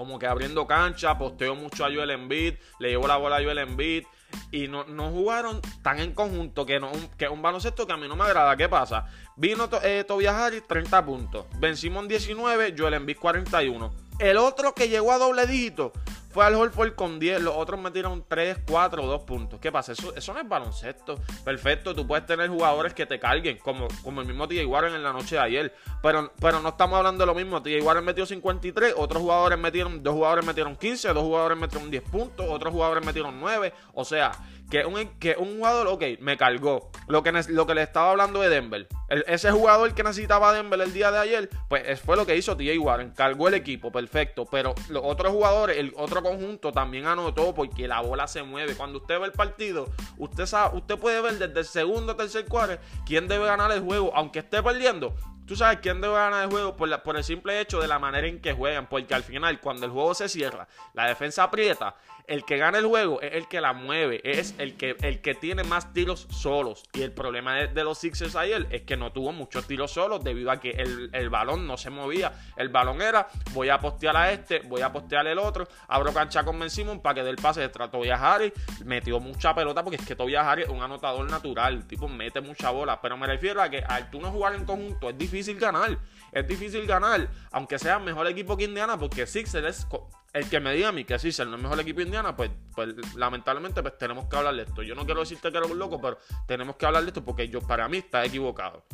como 0.00 0.18
que 0.18 0.26
abriendo 0.26 0.66
cancha, 0.66 1.18
posteo 1.18 1.54
mucho 1.54 1.84
a 1.84 1.92
Joel 1.92 2.10
Embiid, 2.10 2.54
le 2.78 2.88
llevo 2.88 3.06
la 3.06 3.18
bola 3.18 3.36
a 3.36 3.42
Joel 3.42 3.58
Embiid 3.58 4.04
y 4.50 4.66
no, 4.66 4.84
no 4.84 5.10
jugaron 5.10 5.60
tan 5.82 5.98
en 6.00 6.14
conjunto 6.14 6.64
que, 6.64 6.80
no, 6.80 6.90
que 7.18 7.28
un 7.28 7.42
baloncesto 7.42 7.86
que 7.86 7.92
a 7.92 7.98
mí 7.98 8.08
no 8.08 8.16
me 8.16 8.24
agrada. 8.24 8.56
¿Qué 8.56 8.66
pasa? 8.66 9.04
Vino 9.36 9.68
eh, 9.82 10.04
Tobias 10.08 10.34
Harris 10.34 10.66
30 10.66 11.04
puntos, 11.04 11.46
Ben 11.58 11.76
Simon 11.76 12.08
19, 12.08 12.74
Joel 12.78 12.94
Embiid 12.94 13.18
41. 13.18 13.92
El 14.18 14.38
otro 14.38 14.74
que 14.74 14.88
llegó 14.88 15.12
a 15.12 15.18
doble 15.18 15.46
dígito 15.46 15.92
fue 16.30 16.44
al 16.44 16.54
Holford 16.54 16.94
con 16.94 17.18
10, 17.18 17.42
los 17.42 17.54
otros 17.56 17.80
metieron 17.80 18.24
3, 18.26 18.58
4, 18.66 19.04
2 19.04 19.22
puntos. 19.22 19.60
¿Qué 19.60 19.72
pasa? 19.72 19.92
Eso, 19.92 20.14
eso 20.14 20.32
no 20.32 20.40
es 20.40 20.48
baloncesto. 20.48 21.20
Perfecto, 21.44 21.94
tú 21.94 22.06
puedes 22.06 22.24
tener 22.24 22.48
jugadores 22.48 22.94
que 22.94 23.04
te 23.04 23.18
carguen, 23.18 23.58
como, 23.58 23.88
como 24.02 24.20
el 24.20 24.26
mismo 24.26 24.46
TJ 24.46 24.64
Warren 24.66 24.94
en 24.94 25.02
la 25.02 25.12
noche 25.12 25.34
de 25.34 25.42
ayer. 25.42 25.74
Pero, 26.02 26.32
pero 26.40 26.60
no 26.60 26.68
estamos 26.68 26.96
hablando 26.96 27.22
de 27.22 27.26
lo 27.26 27.34
mismo. 27.34 27.60
TJ 27.60 27.82
Warren 27.82 28.04
metió 28.04 28.24
53, 28.24 28.94
otros 28.96 29.22
jugadores 29.22 29.58
metieron, 29.58 30.02
dos 30.02 30.14
jugadores 30.14 30.46
metieron 30.46 30.76
15, 30.76 31.08
dos 31.12 31.22
jugadores 31.24 31.58
metieron 31.58 31.90
10 31.90 32.02
puntos, 32.04 32.46
otros 32.48 32.72
jugadores 32.72 33.04
metieron 33.04 33.40
9. 33.40 33.72
O 33.94 34.04
sea, 34.04 34.30
que 34.70 34.86
un, 34.86 35.06
que 35.18 35.34
un 35.36 35.56
jugador, 35.56 35.88
ok, 35.88 36.04
me 36.20 36.36
cargó. 36.36 36.90
Lo 37.08 37.22
que, 37.22 37.32
lo 37.48 37.66
que 37.66 37.74
le 37.74 37.82
estaba 37.82 38.12
hablando 38.12 38.40
de 38.40 38.48
Denver. 38.48 38.86
ese 39.26 39.50
jugador 39.50 39.92
que 39.94 40.04
necesitaba 40.04 40.52
Denver 40.52 40.80
el 40.80 40.92
día 40.92 41.10
de 41.10 41.18
ayer, 41.18 41.50
pues 41.68 42.00
fue 42.00 42.16
lo 42.16 42.24
que 42.24 42.36
hizo 42.36 42.56
TJ 42.56 42.78
Warren. 42.78 43.10
Cargó 43.10 43.48
el 43.48 43.54
equipo, 43.54 43.90
perfecto. 43.90 44.46
Pero 44.46 44.74
los 44.88 45.02
otros 45.04 45.32
jugadores, 45.32 45.76
el 45.76 45.92
otro 45.96 46.22
conjunto 46.22 46.72
también 46.72 47.06
anotó 47.06 47.52
porque 47.52 47.88
la 47.88 48.00
bola 48.00 48.28
se 48.28 48.44
mueve. 48.44 48.76
Cuando 48.76 48.98
usted 48.98 49.18
ve 49.18 49.26
el 49.26 49.32
partido, 49.32 49.90
usted 50.18 50.46
sabe, 50.46 50.76
usted 50.76 50.96
puede 50.96 51.20
ver 51.20 51.38
desde 51.38 51.58
el 51.58 51.66
segundo, 51.66 52.14
tercer 52.14 52.44
cuarto 52.46 52.60
quién 53.06 53.28
debe 53.28 53.46
ganar 53.46 53.72
el 53.72 53.80
juego, 53.80 54.12
aunque 54.14 54.40
esté 54.40 54.62
perdiendo. 54.62 55.14
Tú 55.50 55.56
sabes 55.56 55.80
quién 55.82 56.00
debe 56.00 56.14
ganar 56.14 56.44
el 56.44 56.48
juego 56.48 56.76
por, 56.76 57.02
por, 57.02 57.16
el 57.16 57.24
simple 57.24 57.60
hecho 57.60 57.80
de 57.80 57.88
la 57.88 57.98
manera 57.98 58.28
en 58.28 58.40
que 58.40 58.52
juegan. 58.52 58.86
Porque 58.86 59.14
al 59.16 59.24
final, 59.24 59.58
cuando 59.60 59.84
el 59.84 59.90
juego 59.90 60.14
se 60.14 60.28
cierra, 60.28 60.68
la 60.94 61.08
defensa 61.08 61.42
aprieta 61.42 61.96
el 62.30 62.44
que 62.44 62.58
gana 62.58 62.78
el 62.78 62.86
juego 62.86 63.20
es 63.20 63.34
el 63.34 63.48
que 63.48 63.60
la 63.60 63.72
mueve, 63.72 64.20
es 64.22 64.54
el 64.58 64.76
que, 64.76 64.96
el 65.02 65.20
que 65.20 65.34
tiene 65.34 65.64
más 65.64 65.92
tiros 65.92 66.28
solos. 66.30 66.84
Y 66.92 67.02
el 67.02 67.10
problema 67.10 67.56
de, 67.56 67.82
los 67.84 67.98
Sixers 67.98 68.36
ayer 68.36 68.68
es 68.70 68.82
que 68.82 68.96
no 68.96 69.10
tuvo 69.10 69.32
muchos 69.32 69.66
tiros 69.66 69.90
solos 69.90 70.22
debido 70.22 70.52
a 70.52 70.60
que 70.60 70.70
el, 70.70 71.28
balón 71.28 71.66
no 71.66 71.76
se 71.76 71.90
movía. 71.90 72.32
El 72.56 72.68
balón 72.68 73.02
era, 73.02 73.26
voy 73.52 73.68
a 73.68 73.80
postear 73.80 74.16
a 74.16 74.30
este, 74.30 74.60
voy 74.60 74.82
a 74.82 74.92
postear 74.92 75.26
el 75.26 75.40
otro, 75.40 75.66
abro 75.88 76.12
cancha 76.12 76.44
con 76.44 76.56
Ben 76.60 76.70
Simon 76.70 77.00
para 77.00 77.16
que 77.16 77.24
dé 77.24 77.30
el 77.30 77.36
pase 77.36 77.62
de 77.62 77.68
Tobias 77.68 78.20
Harris. 78.20 78.52
Metió 78.84 79.18
mucha 79.18 79.52
pelota 79.52 79.82
porque 79.82 79.96
es 79.96 80.06
que 80.06 80.14
Tobias 80.14 80.46
Harris 80.46 80.66
es 80.66 80.70
un 80.70 80.82
anotador 80.82 81.28
natural, 81.28 81.74
el 81.74 81.86
tipo 81.88 82.06
mete 82.06 82.40
mucha 82.40 82.70
bola. 82.70 83.00
Pero 83.00 83.16
me 83.16 83.26
refiero 83.26 83.60
a 83.60 83.68
que 83.68 83.78
al 83.80 84.08
tú 84.08 84.20
no 84.20 84.30
jugar 84.30 84.54
en 84.54 84.64
conjunto 84.64 85.10
es 85.10 85.18
difícil 85.18 85.39
ganar. 85.58 85.98
Es 86.32 86.46
difícil 86.46 86.86
ganar, 86.86 87.28
aunque 87.50 87.78
sea 87.78 87.98
mejor 87.98 88.26
equipo 88.28 88.56
que 88.56 88.64
Indiana, 88.64 88.98
porque 88.98 89.26
Sixers 89.26 89.66
es 89.66 89.86
el 90.32 90.48
que 90.48 90.60
me 90.60 90.72
diga 90.72 90.88
a 90.88 90.92
mí 90.92 91.04
que 91.04 91.18
Sixers 91.18 91.48
no 91.48 91.56
es 91.56 91.62
mejor 91.62 91.80
equipo 91.80 92.00
Indiana, 92.00 92.36
pues, 92.36 92.50
pues 92.74 92.94
lamentablemente 93.16 93.82
pues 93.82 93.98
tenemos 93.98 94.26
que 94.26 94.36
hablar 94.36 94.54
de 94.54 94.62
esto. 94.62 94.82
Yo 94.82 94.94
no 94.94 95.04
quiero 95.04 95.20
decirte 95.20 95.50
que 95.50 95.58
eres 95.58 95.70
un 95.70 95.78
loco, 95.78 96.00
pero 96.00 96.18
tenemos 96.46 96.76
que 96.76 96.86
hablar 96.86 97.02
de 97.02 97.08
esto 97.08 97.24
porque 97.24 97.48
yo 97.48 97.60
para 97.60 97.88
mí 97.88 97.98
está 97.98 98.24
equivocado. 98.24 98.84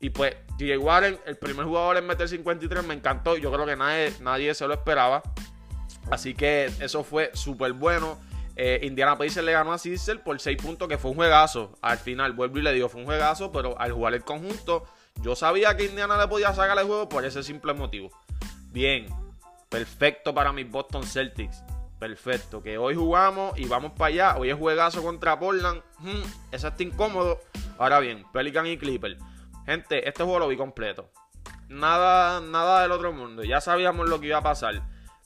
Y 0.00 0.10
pues 0.10 0.34
TJ 0.56 0.78
Warren, 0.78 1.20
el 1.26 1.36
primer 1.36 1.66
jugador 1.66 1.98
en 1.98 2.06
meter 2.06 2.26
53, 2.28 2.84
me 2.84 2.94
encantó. 2.94 3.36
Yo 3.36 3.52
creo 3.52 3.66
que 3.66 3.76
nadie, 3.76 4.12
nadie 4.20 4.54
se 4.54 4.66
lo 4.66 4.72
esperaba. 4.72 5.22
Así 6.10 6.34
que 6.34 6.72
eso 6.80 7.04
fue 7.04 7.30
súper 7.34 7.74
bueno. 7.74 8.18
Eh, 8.56 8.80
Indiana 8.82 9.16
Pacers 9.16 9.44
le 9.44 9.52
ganó 9.52 9.72
a 9.72 9.78
Sixers 9.78 10.20
por 10.20 10.40
6 10.40 10.56
puntos, 10.60 10.88
que 10.88 10.96
fue 10.96 11.10
un 11.10 11.18
juegazo. 11.18 11.78
Al 11.82 11.98
final, 11.98 12.32
vuelvo 12.32 12.58
y 12.58 12.62
le 12.62 12.72
digo, 12.72 12.88
fue 12.88 13.00
un 13.00 13.06
juegazo, 13.06 13.52
pero 13.52 13.78
al 13.78 13.92
jugar 13.92 14.14
el 14.14 14.24
conjunto, 14.24 14.84
yo 15.20 15.36
sabía 15.36 15.76
que 15.76 15.84
Indiana 15.84 16.18
le 16.18 16.28
podía 16.28 16.52
sacar 16.54 16.78
el 16.78 16.86
juego 16.86 17.08
por 17.08 17.24
ese 17.24 17.42
simple 17.42 17.74
motivo. 17.74 18.10
Bien, 18.72 19.06
Perfecto 19.70 20.34
para 20.34 20.52
mis 20.52 20.68
Boston 20.68 21.04
Celtics. 21.04 21.62
Perfecto. 22.00 22.60
Que 22.60 22.76
hoy 22.76 22.96
jugamos 22.96 23.56
y 23.56 23.66
vamos 23.66 23.92
para 23.92 24.06
allá. 24.06 24.36
Hoy 24.36 24.50
es 24.50 24.58
juegazo 24.58 25.00
contra 25.00 25.38
Portland. 25.38 25.80
Hmm, 25.98 26.22
está 26.50 26.74
incómodo. 26.82 27.40
Ahora 27.78 28.00
bien, 28.00 28.24
Pelican 28.32 28.66
y 28.66 28.76
Clipper. 28.76 29.16
Gente, 29.64 30.08
este 30.08 30.24
juego 30.24 30.40
lo 30.40 30.48
vi 30.48 30.56
completo. 30.56 31.08
Nada, 31.68 32.40
nada 32.40 32.82
del 32.82 32.90
otro 32.90 33.12
mundo. 33.12 33.44
Ya 33.44 33.60
sabíamos 33.60 34.08
lo 34.08 34.20
que 34.20 34.26
iba 34.26 34.38
a 34.38 34.42
pasar. 34.42 34.82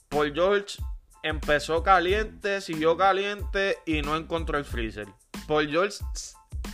Paul 0.09 0.31
George 0.31 0.77
empezó 1.23 1.81
caliente, 1.81 2.61
siguió 2.61 2.95
caliente 2.95 3.79
y 3.87 4.03
no 4.03 4.15
encontró 4.15 4.59
el 4.59 4.65
freezer. 4.65 5.07
Paul 5.47 5.67
George, 5.69 5.97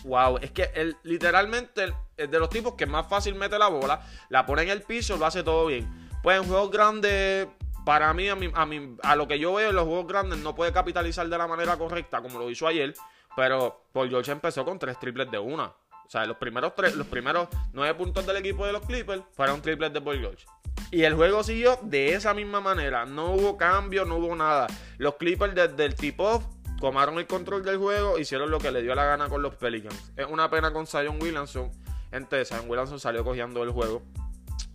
wow, 0.04 0.38
es 0.38 0.52
que 0.52 0.72
él 0.76 0.96
literalmente 1.04 1.94
es 2.18 2.30
de 2.30 2.40
los 2.40 2.50
tipos 2.50 2.76
que 2.76 2.86
más 2.86 3.08
fácil 3.08 3.36
mete 3.36 3.58
la 3.58 3.68
bola, 3.68 4.02
la 4.30 4.46
pone 4.46 4.64
en 4.64 4.70
el 4.70 4.82
piso, 4.82 5.18
lo 5.18 5.26
hace 5.26 5.44
todo 5.44 5.66
bien. 5.68 6.10
Pues 6.24 6.38
en 6.38 6.48
juegos 6.48 6.72
grandes 6.72 7.48
para 7.86 8.14
mí, 8.14 8.30
a, 8.30 8.34
a, 8.36 8.68
a 9.04 9.16
lo 9.16 9.28
que 9.28 9.40
yo 9.40 9.54
veo 9.54 9.70
en 9.70 9.76
los 9.76 9.86
juegos 9.86 10.08
grandes, 10.08 10.40
no 10.40 10.54
puede 10.54 10.72
capitalizar 10.72 11.28
de 11.28 11.38
la 11.38 11.48
manera 11.48 11.78
correcta 11.78 12.22
como 12.22 12.40
lo 12.40 12.50
hizo 12.50 12.68
ayer. 12.68 12.94
Pero 13.36 13.86
Paul 13.94 14.10
George 14.10 14.32
empezó 14.32 14.66
con 14.66 14.78
tres 14.78 15.00
triples 15.00 15.32
de 15.32 15.40
una. 15.40 15.66
O 15.66 16.10
sea, 16.12 16.26
los 16.26 16.36
primeros 16.36 16.76
tres, 16.76 16.96
los 16.96 17.08
primeros 17.08 17.48
nueve 17.72 17.94
puntos 17.96 18.26
del 18.26 18.36
equipo 18.36 18.66
de 18.66 18.74
los 18.74 18.82
Clippers 18.82 19.24
fueron 19.32 19.62
triples 19.62 19.94
de 19.94 20.02
Paul 20.02 20.20
George. 20.20 20.46
Y 20.92 21.04
el 21.04 21.16
juego 21.16 21.42
siguió 21.42 21.80
de 21.84 22.14
esa 22.14 22.34
misma 22.34 22.60
manera. 22.60 23.06
No 23.06 23.32
hubo 23.32 23.56
cambio, 23.56 24.04
no 24.04 24.18
hubo 24.18 24.36
nada. 24.36 24.68
Los 24.98 25.16
Clippers 25.16 25.56
desde 25.56 25.86
el 25.86 25.96
tip-off 25.96 26.44
tomaron 26.82 27.18
el 27.20 27.28
control 27.28 27.64
del 27.64 27.78
juego, 27.78 28.20
hicieron 28.20 28.52
lo 28.52 28.60
que 28.60 28.72
le 28.72 28.82
dio 28.82 28.94
la 28.96 29.06
gana 29.06 29.30
con 29.30 29.42
los 29.42 29.56
Pelicans. 29.56 30.12
Es 30.18 30.26
una 30.26 30.50
pena 30.50 30.74
con 30.74 30.86
Zion 30.86 31.22
Williamson. 31.22 31.72
Entonces, 32.12 32.50
Zion 32.50 32.70
Williamson 32.70 33.00
salió 33.00 33.24
cogiendo 33.24 33.64
el 33.64 33.70
juego. 33.70 34.02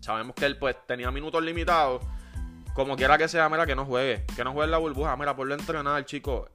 Sabemos 0.01 0.35
que 0.35 0.47
él 0.47 0.57
pues 0.57 0.77
tenía 0.87 1.11
minutos 1.11 1.43
limitados 1.43 2.01
como 2.77 2.95
quiera 2.95 3.17
que 3.17 3.27
sea, 3.27 3.49
mira, 3.49 3.65
que 3.65 3.75
no 3.75 3.87
juegue. 3.87 4.27
Que 4.37 4.45
no 4.45 4.53
juegue 4.53 4.67
en 4.67 4.71
la 4.71 4.77
burbuja. 4.77 5.17
Mira, 5.17 5.35
por 5.35 5.47
lo 5.47 5.55
entrenar, 5.55 6.05
chico. 6.05 6.51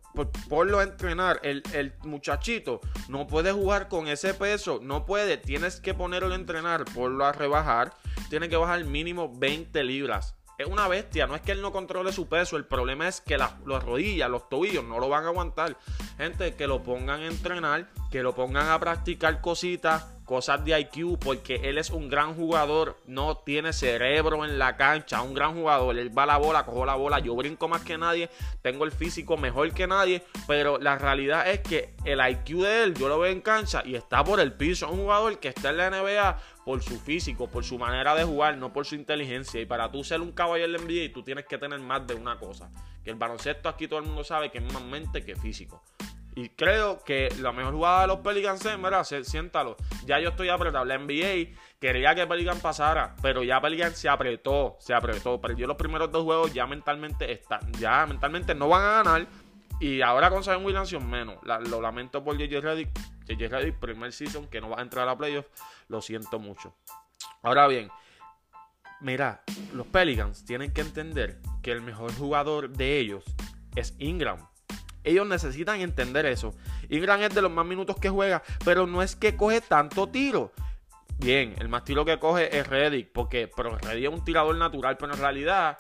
Por, 0.48 0.70
lo 0.70 0.80
entrenar. 0.80 1.40
El, 1.42 1.64
el, 1.74 1.96
muchachito 2.04 2.80
no 3.10 3.26
puede 3.26 3.52
jugar 3.52 3.88
con 3.88 4.08
ese 4.08 4.36
peso. 4.36 4.80
No 4.84 5.08
puede. 5.08 5.38
Tienes 5.38 5.82
que 5.82 5.96
ponerlo 5.96 6.32
a 6.32 6.36
entrenar. 6.36 6.86
Por 6.86 7.20
a 7.24 7.32
rebajar. 7.32 7.96
Tiene 8.30 8.50
que 8.50 8.56
bajar 8.56 8.86
mínimo 8.86 9.34
20 9.36 9.84
libras. 9.84 10.36
Es 10.62 10.68
una 10.68 10.88
bestia. 10.88 11.28
No 11.28 11.36
es 11.36 11.42
que 11.42 11.52
él 11.52 11.62
no 11.62 11.72
controle 11.72 12.12
su 12.12 12.28
peso. 12.28 12.56
El 12.56 12.66
problema 12.66 13.08
es 13.08 13.20
que 13.22 13.38
las, 13.38 13.54
las 13.66 13.84
rodillas, 13.84 14.30
los 14.30 14.48
tobillos 14.48 14.84
no 14.84 15.00
lo 15.00 15.10
van 15.10 15.26
a 15.26 15.30
aguantar. 15.30 15.76
Gente, 16.18 16.56
que 16.56 16.68
lo 16.68 16.84
pongan 16.84 17.22
a 17.22 17.28
entrenar. 17.28 17.90
Que 18.12 18.22
lo 18.22 18.36
pongan 18.36 18.70
a 18.70 18.80
practicar 18.80 19.42
cositas 19.42 20.06
cosas 20.32 20.64
de 20.64 20.80
IQ, 20.80 21.20
porque 21.20 21.56
él 21.56 21.78
es 21.78 21.90
un 21.90 22.08
gran 22.08 22.34
jugador, 22.36 22.96
no 23.06 23.40
tiene 23.40 23.74
cerebro 23.74 24.46
en 24.46 24.58
la 24.58 24.78
cancha, 24.78 25.22
un 25.22 25.34
gran 25.34 25.54
jugador, 25.56 26.00
él 26.00 26.18
va 26.18 26.24
a 26.24 26.26
la 26.26 26.38
bola, 26.38 26.64
cojo 26.64 26.86
la 26.86 26.96
bola, 26.96 27.20
yo 27.20 27.36
brinco 27.36 27.68
más 27.68 27.82
que 27.82 27.98
nadie, 27.98 28.30
tengo 28.62 28.86
el 28.86 28.94
físico 28.94 29.36
mejor 29.36 29.74
que 29.74 29.88
nadie, 29.88 30.24
pero 30.48 30.78
la 30.78 30.98
realidad 30.98 31.50
es 31.50 31.60
que 31.60 31.96
el 32.06 32.22
IQ 32.26 32.62
de 32.62 32.84
él, 32.84 32.94
yo 32.94 33.10
lo 33.10 33.20
veo 33.20 33.30
en 33.30 33.42
cancha 33.42 33.84
y 33.86 33.96
está 33.96 34.24
por 34.24 34.40
el 34.40 34.54
piso, 34.54 34.90
un 34.90 35.00
jugador 35.00 35.38
que 35.38 35.50
está 35.50 35.72
en 35.72 35.78
la 35.78 35.90
NBA 35.90 36.40
por 36.64 36.82
su 36.82 36.98
físico, 36.98 37.50
por 37.50 37.66
su 37.66 37.78
manera 37.78 38.16
de 38.16 38.24
jugar, 38.24 38.56
no 38.56 38.72
por 38.72 38.86
su 38.86 38.96
inteligencia, 38.96 39.60
y 39.60 39.66
para 39.66 39.92
tú 39.92 40.02
ser 40.02 40.22
un 40.22 40.32
caballero 40.32 40.72
de 40.72 40.78
NBA, 40.80 41.14
tú 41.14 41.24
tienes 41.24 41.46
que 41.46 41.58
tener 41.58 41.82
más 41.82 42.08
de 42.08 42.14
una 42.14 42.40
cosa, 42.40 42.72
que 43.04 43.10
el 43.10 43.18
baloncesto 43.18 43.68
aquí 43.68 43.86
todo 43.86 44.00
el 44.00 44.06
mundo 44.06 44.24
sabe 44.24 44.50
que 44.50 44.60
es 44.60 44.74
más 44.74 44.82
mente 44.82 45.26
que 45.26 45.36
físico. 45.36 45.84
Y 46.36 46.50
creo 46.50 47.04
que 47.04 47.30
la 47.40 47.52
mejor 47.52 47.74
jugada 47.74 48.02
de 48.02 48.08
los 48.08 48.20
Pelicans 48.20 48.66
es, 48.66 48.78
mira, 48.78 49.04
siéntalo. 49.04 49.76
Ya 50.06 50.20
yo 50.20 50.30
estoy 50.30 50.50
apretado. 50.50 50.86
La 50.86 50.98
NBA 50.98 51.58
quería 51.80 52.16
que 52.16 52.26
Pelican 52.26 52.60
pasara, 52.60 53.16
pero 53.22 53.44
ya 53.44 53.60
Pelican 53.60 53.94
se 53.94 54.08
apretó, 54.08 54.78
se 54.80 54.94
apretó. 54.94 55.42
Perdió 55.42 55.68
los 55.68 55.76
primeros 55.76 56.12
dos 56.12 56.24
juegos, 56.24 56.54
ya 56.54 56.66
mentalmente 56.68 57.32
está, 57.32 57.60
ya 57.80 58.06
mentalmente 58.06 58.56
no 58.56 58.70
van 58.70 58.84
a 58.84 59.04
ganar. 59.04 59.28
Y 59.82 60.02
ahora 60.02 60.30
con 60.30 60.44
Zion 60.44 60.64
Williamson 60.64 61.10
menos. 61.10 61.38
lo 61.44 61.82
lamento 61.82 62.24
por 62.24 62.38
JJ 62.38 62.62
Reddick. 62.62 62.90
JJ 63.26 63.50
Reddick, 63.50 63.80
primer 63.80 64.14
season 64.14 64.48
que 64.48 64.62
no 64.62 64.70
va 64.70 64.78
a 64.80 64.84
entrar 64.84 65.10
a 65.10 65.18
playoffs. 65.18 65.50
Lo 65.88 66.02
siento 66.02 66.40
mucho. 66.40 66.76
Ahora 67.42 67.68
bien, 67.68 67.90
mira, 69.02 69.44
los 69.74 69.88
Pelicans 69.88 70.46
tienen 70.46 70.72
que 70.72 70.82
entender 70.82 71.42
que 71.64 71.72
el 71.72 71.82
mejor 71.82 72.14
jugador 72.14 72.70
de 72.70 73.00
ellos 73.00 73.24
es 73.76 73.96
Ingram. 73.98 74.51
Ellos 75.04 75.28
necesitan 75.28 75.82
entender 75.82 76.26
eso. 76.26 76.54
Ingram 76.90 77.22
es 77.22 77.34
de 77.34 77.42
los 77.42 77.52
más 77.52 77.66
minutos 77.66 77.96
que 77.98 78.10
juega, 78.10 78.44
pero 78.64 78.88
no 78.88 79.02
es 79.02 79.16
que 79.16 79.36
coge 79.36 79.62
tanto 79.62 80.08
tiro. 80.08 80.52
Bien, 81.18 81.54
el 81.60 81.70
más 81.70 81.84
tiro 81.84 82.04
que 82.04 82.18
coge 82.20 82.58
es 82.58 82.68
Reddick, 82.68 83.12
porque 83.12 83.50
pero 83.56 83.78
Reddick 83.78 84.12
es 84.12 84.20
un 84.20 84.24
tirador 84.24 84.56
natural, 84.56 84.98
pero 84.98 85.14
en 85.14 85.20
realidad 85.20 85.78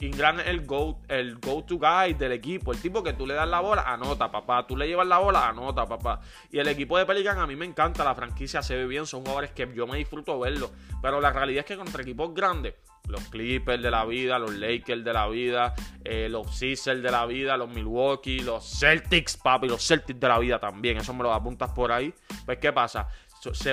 Ingram 0.00 0.40
es 0.40 0.46
el 0.46 0.64
go, 0.64 0.98
el 1.08 1.36
go 1.38 1.62
to 1.62 1.76
guy 1.76 2.14
del 2.14 2.32
equipo. 2.32 2.72
El 2.72 2.80
tipo 2.80 3.02
que 3.02 3.12
tú 3.12 3.26
le 3.26 3.34
das 3.34 3.48
la 3.48 3.60
bola, 3.60 3.82
anota, 3.82 4.30
papá. 4.30 4.66
Tú 4.66 4.76
le 4.76 4.88
llevas 4.88 5.06
la 5.06 5.18
bola, 5.18 5.48
anota, 5.48 5.86
papá. 5.86 6.20
Y 6.50 6.58
el 6.58 6.68
equipo 6.68 6.96
de 6.96 7.04
Pelican 7.04 7.38
a 7.38 7.46
mí 7.46 7.54
me 7.54 7.66
encanta. 7.66 8.02
La 8.02 8.14
franquicia 8.14 8.62
se 8.62 8.76
ve 8.76 8.86
bien. 8.86 9.06
Son 9.06 9.20
jugadores 9.20 9.50
que 9.50 9.70
yo 9.74 9.86
me 9.86 9.98
disfruto 9.98 10.38
verlo. 10.38 10.70
Pero 11.02 11.20
la 11.20 11.32
realidad 11.32 11.60
es 11.60 11.66
que 11.66 11.76
contra 11.76 12.02
equipos 12.02 12.32
grandes, 12.32 12.74
los 13.08 13.20
Clippers 13.24 13.82
de 13.82 13.90
la 13.90 14.06
vida, 14.06 14.38
los 14.38 14.54
Lakers 14.54 15.04
de 15.04 15.12
la 15.12 15.28
vida, 15.28 15.74
eh, 16.02 16.28
los 16.30 16.56
Sixers 16.56 17.02
de 17.02 17.10
la 17.10 17.26
vida, 17.26 17.58
los 17.58 17.68
Milwaukee, 17.68 18.40
los 18.40 18.64
Celtics, 18.64 19.36
papi, 19.36 19.68
los 19.68 19.86
Celtics 19.86 20.18
de 20.18 20.28
la 20.28 20.38
vida 20.38 20.58
también. 20.58 20.96
Eso 20.96 21.12
me 21.12 21.22
lo 21.22 21.32
apuntas 21.32 21.72
por 21.72 21.92
ahí. 21.92 22.14
Pues, 22.46 22.56
¿qué 22.58 22.72
pasa? 22.72 23.06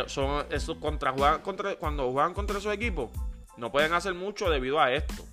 Son, 0.08 0.46
esos 0.50 0.78
contra, 0.78 1.14
contra, 1.42 1.76
cuando 1.76 2.12
juegan 2.12 2.34
contra 2.34 2.58
esos 2.58 2.74
equipos, 2.74 3.12
no 3.58 3.72
pueden 3.72 3.94
hacer 3.94 4.14
mucho 4.14 4.50
debido 4.50 4.80
a 4.80 4.94
esto 4.94 5.24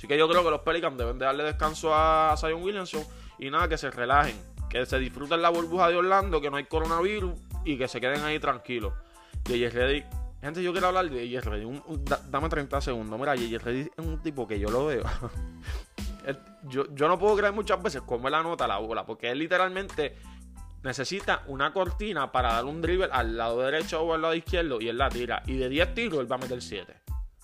Así 0.00 0.08
que 0.08 0.16
yo 0.16 0.26
creo 0.30 0.42
que 0.42 0.48
los 0.48 0.62
Pelicans 0.62 0.96
deben 0.96 1.18
de 1.18 1.26
darle 1.26 1.44
descanso 1.44 1.94
a 1.94 2.34
Zion 2.38 2.62
Williamson 2.62 3.04
y 3.38 3.50
nada, 3.50 3.68
que 3.68 3.76
se 3.76 3.90
relajen, 3.90 4.34
que 4.70 4.86
se 4.86 4.98
disfruten 4.98 5.42
la 5.42 5.50
burbuja 5.50 5.90
de 5.90 5.96
Orlando, 5.96 6.40
que 6.40 6.50
no 6.50 6.56
hay 6.56 6.64
coronavirus 6.64 7.38
y 7.66 7.76
que 7.76 7.86
se 7.86 8.00
queden 8.00 8.24
ahí 8.24 8.38
tranquilos. 8.38 8.94
JJ 9.44 9.68
Reddick, 9.68 10.06
gente, 10.40 10.62
yo 10.62 10.72
quiero 10.72 10.86
hablar 10.86 11.10
de 11.10 11.28
JJ 11.28 11.50
Reddick, 11.50 11.84
dame 12.30 12.48
30 12.48 12.80
segundos. 12.80 13.20
Mira, 13.20 13.34
JJ 13.34 13.58
Reddick 13.58 13.92
es 13.94 14.06
un 14.06 14.22
tipo 14.22 14.48
que 14.48 14.58
yo 14.58 14.70
lo 14.70 14.86
veo. 14.86 15.04
yo, 16.62 16.86
yo 16.94 17.06
no 17.06 17.18
puedo 17.18 17.36
creer 17.36 17.52
muchas 17.52 17.82
veces 17.82 18.00
cómo 18.00 18.26
él 18.28 18.32
anota 18.32 18.66
la 18.66 18.78
bola, 18.78 19.04
porque 19.04 19.30
él 19.30 19.38
literalmente 19.38 20.16
necesita 20.82 21.42
una 21.46 21.74
cortina 21.74 22.32
para 22.32 22.54
dar 22.54 22.64
un 22.64 22.80
dribble 22.80 23.10
al 23.12 23.36
lado 23.36 23.60
derecho 23.60 24.00
o 24.00 24.14
al 24.14 24.22
lado 24.22 24.34
izquierdo 24.34 24.80
y 24.80 24.88
él 24.88 24.96
la 24.96 25.10
tira. 25.10 25.42
Y 25.44 25.58
de 25.58 25.68
10 25.68 25.92
tiros 25.92 26.20
él 26.20 26.32
va 26.32 26.36
a 26.36 26.38
meter 26.38 26.62
7. 26.62 27.00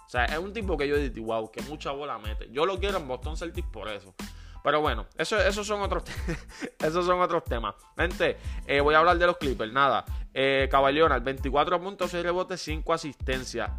O 0.07 0.09
sea, 0.09 0.25
es 0.27 0.39
un 0.39 0.53
tipo 0.53 0.77
que 0.77 0.87
yo 0.87 0.97
digo, 0.97 1.27
wow, 1.27 1.51
que 1.51 1.63
mucha 1.63 1.91
bola 1.91 2.19
mete. 2.19 2.49
Yo 2.51 2.65
lo 2.65 2.79
quiero 2.79 2.99
en 2.99 3.09
Boston 3.09 3.37
Celtics 3.37 3.69
por 3.69 3.89
eso. 3.89 4.15
Pero 4.63 4.81
bueno, 4.81 5.07
eso, 5.17 5.39
esos, 5.39 5.67
son 5.67 5.81
otros 5.81 6.05
esos 6.79 7.07
son 7.07 7.21
otros 7.21 7.45
temas. 7.45 7.75
Gente, 7.97 8.37
eh, 8.67 8.81
voy 8.81 8.95
a 8.95 8.99
hablar 8.99 9.19
de 9.19 9.27
los 9.27 9.37
Clippers. 9.37 9.73
Nada, 9.73 10.05
eh, 10.35 10.69
el 10.71 11.21
24 11.21 11.81
puntos, 11.81 12.11
6 12.11 12.23
rebotes, 12.25 12.61
5 12.61 12.93
asistencias. 12.93 13.71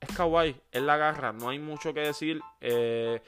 Es 0.00 0.14
kawaii, 0.16 0.60
es 0.70 0.82
la 0.82 0.96
garra, 0.96 1.32
no 1.32 1.48
hay 1.48 1.58
mucho 1.58 1.94
que 1.94 2.00
decir. 2.00 2.40
Eh, 2.60 3.22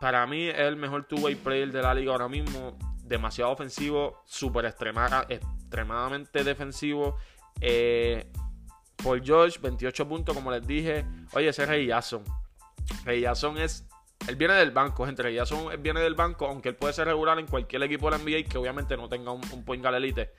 para 0.00 0.26
mí 0.26 0.48
es 0.48 0.58
el 0.58 0.76
mejor 0.76 1.04
two-way 1.04 1.34
player 1.36 1.72
de 1.72 1.82
la 1.82 1.94
liga 1.94 2.12
ahora 2.12 2.28
mismo 2.28 2.76
demasiado 3.08 3.50
ofensivo, 3.50 4.22
súper 4.26 4.66
extremadamente 4.66 6.44
defensivo. 6.44 7.16
Eh, 7.60 8.30
Paul 9.02 9.22
George, 9.24 9.58
28 9.60 10.08
puntos, 10.08 10.34
como 10.34 10.50
les 10.50 10.66
dije. 10.66 11.04
Oye, 11.32 11.48
ese 11.48 11.62
es 11.62 11.68
Rey 11.68 11.88
Jason. 11.88 12.22
Rey 13.04 13.22
Jason 13.22 13.58
es. 13.58 13.84
Él 14.26 14.36
viene 14.36 14.54
del 14.54 14.70
banco, 14.70 15.06
gente. 15.06 15.22
Rey 15.22 15.36
Jason 15.36 15.68
viene 15.80 16.00
del 16.00 16.14
banco, 16.14 16.46
aunque 16.46 16.70
él 16.70 16.76
puede 16.76 16.92
ser 16.92 17.06
regular 17.06 17.38
en 17.38 17.46
cualquier 17.46 17.82
equipo 17.82 18.10
de 18.10 18.18
la 18.18 18.24
NBA 18.24 18.48
que 18.48 18.58
obviamente 18.58 18.96
no 18.96 19.08
tenga 19.08 19.30
un, 19.30 19.40
point 19.64 19.84
elite. 19.84 20.32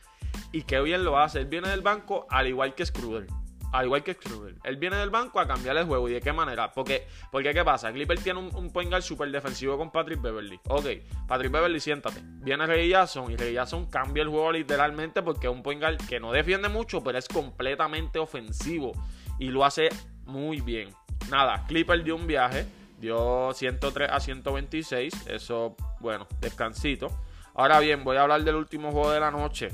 Y 0.52 0.64
que 0.64 0.80
bien 0.82 1.04
lo 1.04 1.18
hace. 1.18 1.40
Él 1.40 1.46
viene 1.46 1.70
del 1.70 1.82
banco 1.82 2.28
al 2.30 2.48
igual 2.48 2.76
que 2.76 2.86
Scruder 2.86 3.28
al 3.72 3.86
igual 3.86 4.04
que 4.04 4.14
Schroeder. 4.14 4.56
Él 4.64 4.78
viene 4.78 4.96
del 4.98 5.10
banco 5.10 5.40
a 5.40 5.48
cambiar 5.48 5.78
el 5.78 5.86
juego. 5.86 6.10
¿Y 6.10 6.14
de 6.14 6.22
qué 6.22 6.34
manera? 6.34 6.72
Porque, 6.72 7.08
porque 7.32 7.54
¿qué 7.54 7.64
pasa? 7.64 7.92
Clipper 7.92 8.20
tiene 8.20 8.40
un, 8.40 8.54
un 8.56 8.72
point 8.72 8.90
guard 8.90 9.04
super 9.04 9.30
defensivo 9.30 9.78
con 9.78 9.92
Patrick 9.92 10.22
Beverly. 10.22 10.60
Ok, 10.68 10.86
Patrick 11.28 11.52
Beverly, 11.52 11.80
siéntate. 11.80 12.20
Viene 12.24 12.66
Ray 12.66 12.90
Jackson 12.90 13.32
y 13.32 13.38
Ray 13.38 13.54
Jackson 13.54 13.86
cambia 13.88 14.24
el 14.24 14.30
juego 14.30 14.52
literalmente 14.52 15.22
porque 15.22 15.48
es 15.48 15.54
un 15.54 15.64
point 15.64 15.82
guard 15.82 15.98
que 16.08 16.20
no 16.20 16.32
defiende 16.32 16.70
mucho, 16.70 17.04
pero 17.04 17.18
es 17.18 17.28
completamente 17.28 18.20
ofensivo. 18.20 18.92
Y 19.38 19.50
lo 19.50 19.64
hace 19.64 19.90
muy 20.26 20.62
bien. 20.62 20.90
Nada, 21.30 21.66
Clipper 21.68 22.04
dio 22.04 22.16
un 22.16 22.28
viaje. 22.28 22.66
Dio 23.00 23.54
103 23.54 24.10
a 24.12 24.20
126. 24.20 25.28
Eso, 25.28 25.76
bueno, 26.00 26.28
descansito. 26.42 27.10
Ahora 27.54 27.80
bien, 27.80 28.04
voy 28.04 28.18
a 28.18 28.24
hablar 28.24 28.44
del 28.44 28.56
último 28.56 28.92
juego 28.92 29.12
de 29.12 29.20
la 29.20 29.32
noche. 29.32 29.70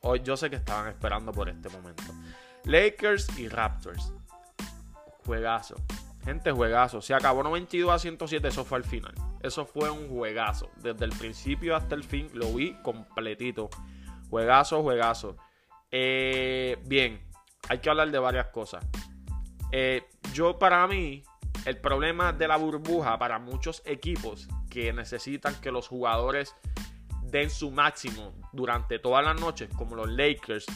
Hoy 0.00 0.20
yo 0.24 0.36
sé 0.36 0.50
que 0.50 0.56
estaban 0.56 0.88
esperando 0.88 1.32
por 1.32 1.48
este 1.48 1.68
momento. 1.68 2.02
Lakers 2.64 3.38
y 3.38 3.48
Raptors. 3.48 4.12
Juegazo. 5.24 5.76
Gente, 6.24 6.52
juegazo. 6.52 7.00
Se 7.00 7.14
acabó 7.14 7.42
92 7.42 7.92
a 7.92 7.98
107. 7.98 8.48
Eso 8.48 8.64
fue 8.64 8.78
al 8.78 8.84
final. 8.84 9.14
Eso 9.42 9.66
fue 9.66 9.90
un 9.90 10.08
juegazo. 10.08 10.70
Desde 10.76 11.04
el 11.04 11.12
principio 11.12 11.74
hasta 11.74 11.94
el 11.94 12.04
fin 12.04 12.30
lo 12.34 12.52
vi 12.52 12.74
completito. 12.82 13.70
Juegazo, 14.30 14.82
juegazo. 14.82 15.36
Eh, 15.90 16.78
bien, 16.86 17.20
hay 17.68 17.78
que 17.78 17.90
hablar 17.90 18.10
de 18.10 18.18
varias 18.18 18.46
cosas. 18.48 18.84
Eh, 19.72 20.04
yo 20.32 20.58
para 20.58 20.86
mí, 20.86 21.24
el 21.64 21.78
problema 21.78 22.32
de 22.32 22.48
la 22.48 22.56
burbuja 22.56 23.18
para 23.18 23.38
muchos 23.38 23.82
equipos 23.84 24.48
que 24.70 24.92
necesitan 24.92 25.54
que 25.60 25.70
los 25.70 25.88
jugadores 25.88 26.54
den 27.24 27.50
su 27.50 27.70
máximo 27.70 28.32
durante 28.52 28.98
todas 28.98 29.24
las 29.24 29.40
noches, 29.40 29.70
como 29.76 29.96
los 29.96 30.10
Lakers, 30.10 30.66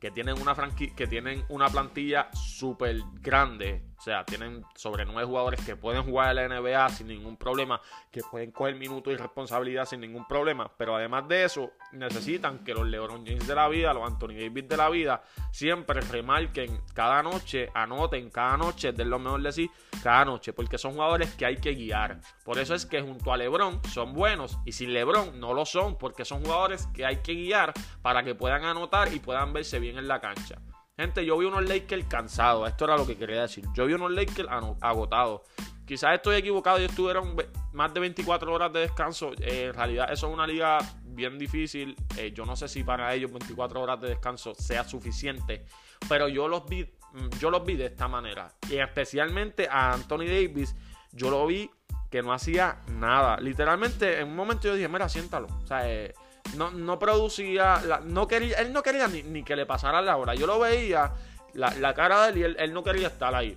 que 0.00 0.10
tienen 0.10 0.40
una 0.40 0.54
que 0.96 1.06
tienen 1.06 1.44
una 1.50 1.68
plantilla 1.68 2.30
súper 2.32 2.96
grande. 3.20 3.89
O 4.00 4.02
sea, 4.02 4.24
tienen 4.24 4.64
sobre 4.74 5.04
nueve 5.04 5.24
jugadores 5.24 5.62
que 5.62 5.76
pueden 5.76 6.04
jugar 6.04 6.30
en 6.30 6.48
la 6.48 6.58
NBA 6.58 6.88
sin 6.88 7.08
ningún 7.08 7.36
problema, 7.36 7.82
que 8.10 8.22
pueden 8.22 8.50
coger 8.50 8.74
minutos 8.74 9.12
y 9.12 9.16
responsabilidad 9.16 9.84
sin 9.84 10.00
ningún 10.00 10.26
problema. 10.26 10.72
Pero 10.78 10.96
además 10.96 11.28
de 11.28 11.44
eso, 11.44 11.72
necesitan 11.92 12.64
que 12.64 12.72
los 12.72 12.86
LeBron 12.86 13.26
James 13.26 13.46
de 13.46 13.54
la 13.54 13.68
vida, 13.68 13.92
los 13.92 14.10
Anthony 14.10 14.38
Davis 14.40 14.66
de 14.66 14.76
la 14.78 14.88
vida, 14.88 15.22
siempre 15.52 16.00
remarquen 16.00 16.80
cada 16.94 17.22
noche, 17.22 17.68
anoten 17.74 18.30
cada 18.30 18.56
noche, 18.56 18.92
de 18.92 19.04
lo 19.04 19.18
mejor 19.18 19.42
decir, 19.42 19.68
cada 20.02 20.24
noche, 20.24 20.54
porque 20.54 20.78
son 20.78 20.94
jugadores 20.94 21.34
que 21.34 21.44
hay 21.44 21.58
que 21.58 21.74
guiar. 21.74 22.20
Por 22.42 22.58
eso 22.58 22.74
es 22.74 22.86
que 22.86 23.02
junto 23.02 23.34
a 23.34 23.36
LeBron 23.36 23.84
son 23.84 24.14
buenos 24.14 24.58
y 24.64 24.72
sin 24.72 24.94
LeBron 24.94 25.38
no 25.38 25.52
lo 25.52 25.66
son, 25.66 25.98
porque 25.98 26.24
son 26.24 26.42
jugadores 26.42 26.86
que 26.94 27.04
hay 27.04 27.16
que 27.16 27.34
guiar 27.34 27.74
para 28.00 28.22
que 28.22 28.34
puedan 28.34 28.64
anotar 28.64 29.12
y 29.12 29.20
puedan 29.20 29.52
verse 29.52 29.78
bien 29.78 29.98
en 29.98 30.08
la 30.08 30.22
cancha. 30.22 30.56
Gente, 31.00 31.24
yo 31.24 31.38
vi 31.38 31.46
unos 31.46 31.66
Lakers 31.66 32.04
cansados. 32.08 32.68
Esto 32.68 32.84
era 32.84 32.94
lo 32.94 33.06
que 33.06 33.16
quería 33.16 33.40
decir. 33.40 33.64
Yo 33.72 33.86
vi 33.86 33.94
unos 33.94 34.10
Lakers 34.10 34.50
agotados. 34.82 35.40
Quizás 35.86 36.14
estoy 36.14 36.36
equivocado 36.36 36.78
y 36.78 36.84
estuvieron 36.84 37.34
más 37.72 37.94
de 37.94 38.00
24 38.00 38.52
horas 38.52 38.70
de 38.70 38.80
descanso. 38.80 39.32
Eh, 39.40 39.68
en 39.68 39.74
realidad, 39.74 40.12
eso 40.12 40.28
es 40.28 40.34
una 40.34 40.46
liga 40.46 40.76
bien 41.02 41.38
difícil. 41.38 41.96
Eh, 42.18 42.32
yo 42.34 42.44
no 42.44 42.54
sé 42.54 42.68
si 42.68 42.84
para 42.84 43.14
ellos 43.14 43.32
24 43.32 43.80
horas 43.80 43.98
de 43.98 44.10
descanso 44.10 44.54
sea 44.54 44.84
suficiente. 44.84 45.64
Pero 46.06 46.28
yo 46.28 46.48
los 46.48 46.66
vi, 46.66 46.84
mm, 46.84 47.38
yo 47.38 47.50
los 47.50 47.64
vi 47.64 47.76
de 47.76 47.86
esta 47.86 48.06
manera. 48.06 48.52
Y 48.68 48.76
especialmente 48.76 49.68
a 49.70 49.94
Anthony 49.94 50.26
Davis, 50.26 50.76
yo 51.12 51.30
lo 51.30 51.46
vi 51.46 51.70
que 52.10 52.20
no 52.20 52.30
hacía 52.34 52.82
nada. 52.88 53.40
Literalmente, 53.40 54.20
en 54.20 54.28
un 54.28 54.36
momento 54.36 54.68
yo 54.68 54.74
dije, 54.74 54.88
mira, 54.88 55.08
siéntalo. 55.08 55.46
O 55.62 55.66
sea, 55.66 55.90
eh, 55.90 56.12
no, 56.56 56.70
no 56.70 56.98
producía, 56.98 57.80
no 58.04 58.26
quería, 58.26 58.58
él 58.58 58.72
no 58.72 58.82
quería 58.82 59.08
ni, 59.08 59.42
que 59.42 59.56
le 59.56 59.66
pasara 59.66 60.02
la 60.02 60.16
hora. 60.16 60.34
Yo 60.34 60.46
lo 60.46 60.58
veía, 60.58 61.12
la, 61.54 61.94
cara 61.94 62.26
de 62.26 62.30
él 62.30 62.56
y 62.56 62.62
él, 62.62 62.72
no 62.72 62.82
quería 62.82 63.08
estar 63.08 63.34
ahí. 63.34 63.56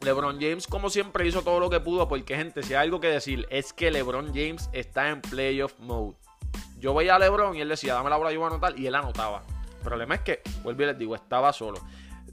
LeBron 0.00 0.38
James, 0.40 0.66
como 0.66 0.90
siempre, 0.90 1.26
hizo 1.26 1.42
todo 1.42 1.60
lo 1.60 1.70
que 1.70 1.80
pudo. 1.80 2.08
Porque, 2.08 2.36
gente, 2.36 2.62
si 2.62 2.74
hay 2.74 2.84
algo 2.84 3.00
que 3.00 3.08
decir, 3.08 3.46
es 3.50 3.72
que 3.72 3.90
LeBron 3.90 4.28
James 4.28 4.68
está 4.72 5.08
en 5.08 5.20
playoff 5.22 5.78
mode. 5.78 6.16
Yo 6.78 6.94
veía 6.94 7.16
a 7.16 7.18
LeBron 7.18 7.56
y 7.56 7.62
él 7.62 7.68
decía, 7.68 7.94
dame 7.94 8.10
la 8.10 8.16
bola, 8.16 8.30
yo 8.30 8.40
voy 8.40 8.46
a 8.46 8.50
anotar. 8.50 8.78
Y 8.78 8.86
él 8.86 8.94
anotaba. 8.94 9.42
El 9.78 9.82
problema 9.82 10.14
es 10.16 10.20
que, 10.20 10.42
vuelvo 10.62 10.82
y 10.82 10.86
les 10.86 10.98
digo, 10.98 11.14
estaba 11.14 11.52
solo. 11.52 11.80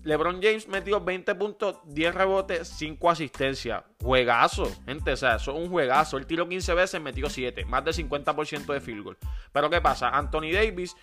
LeBron 0.04 0.42
James 0.42 0.68
metió 0.68 1.00
20 1.00 1.36
puntos, 1.36 1.78
10 1.86 2.16
rebotes, 2.16 2.68
5 2.68 3.10
asistencias. 3.10 3.84
Juegazo, 4.02 4.68
gente. 4.86 5.12
O 5.12 5.18
sea, 5.18 5.36
eso 5.36 5.52
es 5.52 5.58
un 5.58 5.70
juegazo. 5.70 6.18
Él 6.18 6.26
tiró 6.26 6.48
15 6.50 6.74
veces, 6.74 7.02
metió 7.02 7.30
7. 7.30 7.66
Más 7.66 7.86
del 7.86 7.94
50% 7.94 8.74
de 8.74 8.82
field 8.82 9.04
goal. 9.04 9.18
Pero 9.52 9.70
¿qué 9.70 9.80
pasa? 9.80 10.10
Anthony 10.10 10.52
Davis, 10.52 10.96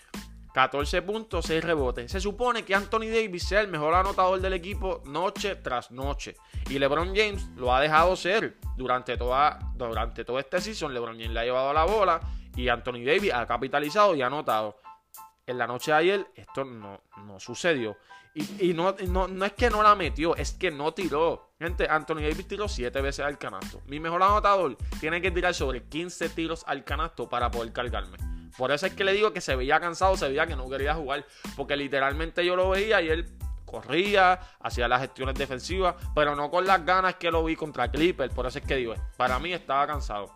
14 0.53 1.03
puntos, 1.03 1.45
6 1.47 1.63
rebotes. 1.63 2.11
Se 2.11 2.21
supone 2.21 2.65
que 2.65 2.75
Anthony 2.75 3.07
Davis 3.07 3.47
sea 3.47 3.61
el 3.61 3.69
mejor 3.69 3.95
anotador 3.95 4.41
del 4.41 4.55
equipo 4.55 5.03
noche 5.07 5.55
tras 5.55 5.93
noche. 5.93 6.35
Y 6.69 6.81
LeBron 6.81 7.15
James 7.15 7.49
lo 7.57 7.73
ha 7.73 7.81
dejado 7.81 8.17
ser 8.17 8.57
durante 8.77 9.17
toda, 9.17 9.61
durante 9.77 10.25
todo 10.25 10.41
este 10.41 10.61
season. 10.61 10.93
LeBron 10.93 11.17
James 11.17 11.31
le 11.31 11.41
ha 11.41 11.45
llevado 11.45 11.73
la 11.73 11.85
bola. 11.85 12.21
Y 12.57 12.69
Anthony 12.69 13.05
Davis 13.05 13.33
ha 13.33 13.47
capitalizado 13.47 14.17
y 14.17 14.23
ha 14.23 14.27
anotado. 14.27 14.81
En 15.49 15.57
la 15.57 15.67
noche 15.67 15.93
de 15.93 15.97
ayer 15.97 16.27
esto 16.35 16.63
no, 16.63 17.01
no 17.25 17.41
sucedió. 17.41 17.97
Y, 18.35 18.75
no, 18.75 18.95
no, 19.09 19.45
es 19.47 19.53
que 19.55 19.71
no 19.71 19.83
la 19.83 19.95
metió, 19.97 20.37
es 20.37 20.53
que 20.53 20.71
no 20.71 20.93
tiró. 20.93 21.53
Gente, 21.59 21.89
Anthony 21.89 22.17
Davis 22.17 22.47
tiró 22.47 22.69
7 22.69 23.01
veces 23.01 23.25
al 23.25 23.39
canasto. 23.39 23.81
Mi 23.87 23.99
mejor 23.99 24.23
anotador 24.23 24.77
tiene 25.01 25.23
que 25.23 25.31
tirar 25.31 25.55
sobre 25.55 25.85
15 25.85 26.29
tiros 26.29 26.65
al 26.67 26.85
canasto 26.85 27.31
para 27.31 27.51
poder 27.51 27.73
cargarme. 27.73 28.19
Por 28.59 28.71
eso 28.73 28.85
es 28.85 28.93
que 28.93 29.05
le 29.05 29.13
digo 29.15 29.33
que 29.33 29.41
se 29.41 29.57
veía 29.57 29.81
cansado, 29.81 30.19
se 30.19 30.29
veía 30.29 30.47
que 30.47 30.55
no 30.55 30.69
quería 30.69 30.95
jugar. 30.95 31.25
Porque 31.57 31.77
literalmente 31.77 32.45
yo 32.45 32.55
lo 32.55 32.69
veía 32.69 33.01
y 33.01 33.09
él 33.09 33.27
corría, 33.65 34.39
hacía 34.61 34.87
las 34.87 35.01
gestiones 35.01 35.35
defensivas, 35.35 35.95
pero 36.15 36.37
no 36.37 36.51
con 36.51 36.67
las 36.67 36.85
ganas 36.85 37.15
que 37.15 37.31
lo 37.31 37.43
vi 37.43 37.57
contra 37.57 37.91
Clipper. 37.91 38.31
Por 38.31 38.47
eso 38.47 38.59
es 38.59 38.67
que 38.67 38.77
digo, 38.77 38.95
para 39.17 39.39
mí 39.39 39.55
estaba 39.55 39.87
cansado. 39.87 40.31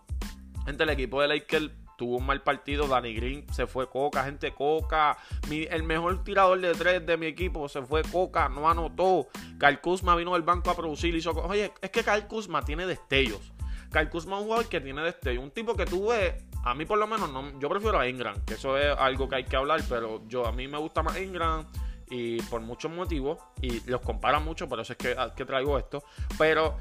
Gente, 0.65 0.85
el 0.85 0.91
equipo 0.91 1.21
de 1.21 1.29
Lakers 1.29 1.71
tuvo 2.03 2.17
un 2.17 2.27
mal 2.27 2.43
partido. 2.43 2.89
Danny 2.89 3.15
Green 3.15 3.47
se 3.53 3.69
fue 3.69 3.89
Coca, 3.89 4.25
gente 4.25 4.53
Coca. 4.53 5.17
el 5.49 5.85
mejor 5.85 6.25
tirador 6.25 6.61
de 6.61 6.75
tres 6.75 7.07
de 7.07 7.17
mi 7.17 7.27
equipo 7.27 7.69
se 7.69 7.81
fue 7.83 8.03
Coca, 8.03 8.49
no 8.49 8.69
anotó. 8.69 9.29
Kyle 9.61 9.81
Kuzma 9.81 10.17
vino 10.17 10.33
del 10.33 10.43
banco 10.43 10.71
a 10.71 10.75
producir. 10.75 11.15
Hizo, 11.15 11.31
Oye, 11.31 11.73
es 11.81 11.91
que 11.91 12.03
Kyle 12.03 12.27
Kuzma 12.27 12.65
tiene 12.65 12.87
destellos. 12.87 13.53
Kyle 13.93 14.09
Kuzma 14.09 14.35
es 14.35 14.41
un 14.41 14.47
jugador 14.47 14.69
que 14.69 14.81
tiene 14.81 15.01
destellos. 15.03 15.45
Un 15.45 15.53
tipo 15.53 15.77
que 15.77 15.85
tú 15.85 16.09
ves, 16.09 16.35
a 16.65 16.75
mí 16.75 16.85
por 16.87 16.99
lo 16.99 17.07
menos, 17.07 17.31
no, 17.31 17.57
yo 17.61 17.69
prefiero 17.69 18.01
a 18.01 18.09
Ingram, 18.09 18.45
que 18.45 18.55
eso 18.55 18.77
es 18.77 18.99
algo 18.99 19.29
que 19.29 19.37
hay 19.37 19.45
que 19.45 19.55
hablar, 19.55 19.81
pero 19.89 20.27
yo 20.27 20.45
a 20.45 20.51
mí 20.51 20.67
me 20.67 20.79
gusta 20.79 21.05
más 21.05 21.17
Ingram 21.19 21.67
y 22.11 22.43
por 22.43 22.61
muchos 22.63 22.91
motivos 22.91 23.39
y 23.61 23.79
los 23.89 24.01
comparan 24.01 24.45
mucho, 24.45 24.69
por 24.69 24.81
eso 24.81 24.93
es 24.93 24.99
que, 24.99 25.17
que 25.37 25.45
traigo 25.45 25.79
esto, 25.79 26.03
pero 26.37 26.79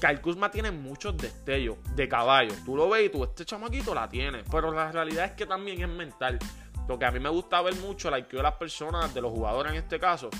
Kyle 0.00 0.20
Kuzma 0.20 0.50
tiene 0.50 0.70
muchos 0.70 1.16
destellos 1.16 1.76
de 1.94 2.08
caballo. 2.08 2.54
Tú 2.64 2.74
lo 2.74 2.88
ves 2.88 3.06
y 3.06 3.08
tú, 3.10 3.22
este 3.22 3.44
chamaquito 3.44 3.94
la 3.94 4.08
tiene. 4.08 4.42
Pero 4.50 4.72
la 4.72 4.90
realidad 4.90 5.26
es 5.26 5.32
que 5.32 5.46
también 5.46 5.82
es 5.82 5.88
mental. 5.88 6.38
Porque 6.88 7.04
a 7.04 7.10
mí 7.10 7.20
me 7.20 7.28
gusta 7.28 7.60
ver 7.60 7.74
mucho 7.76 8.08
el 8.08 8.18
IQ 8.20 8.30
de 8.30 8.42
las 8.42 8.54
personas, 8.54 9.12
de 9.12 9.20
los 9.20 9.30
jugadores 9.30 9.72
en 9.72 9.78
este 9.78 10.00
caso. 10.00 10.30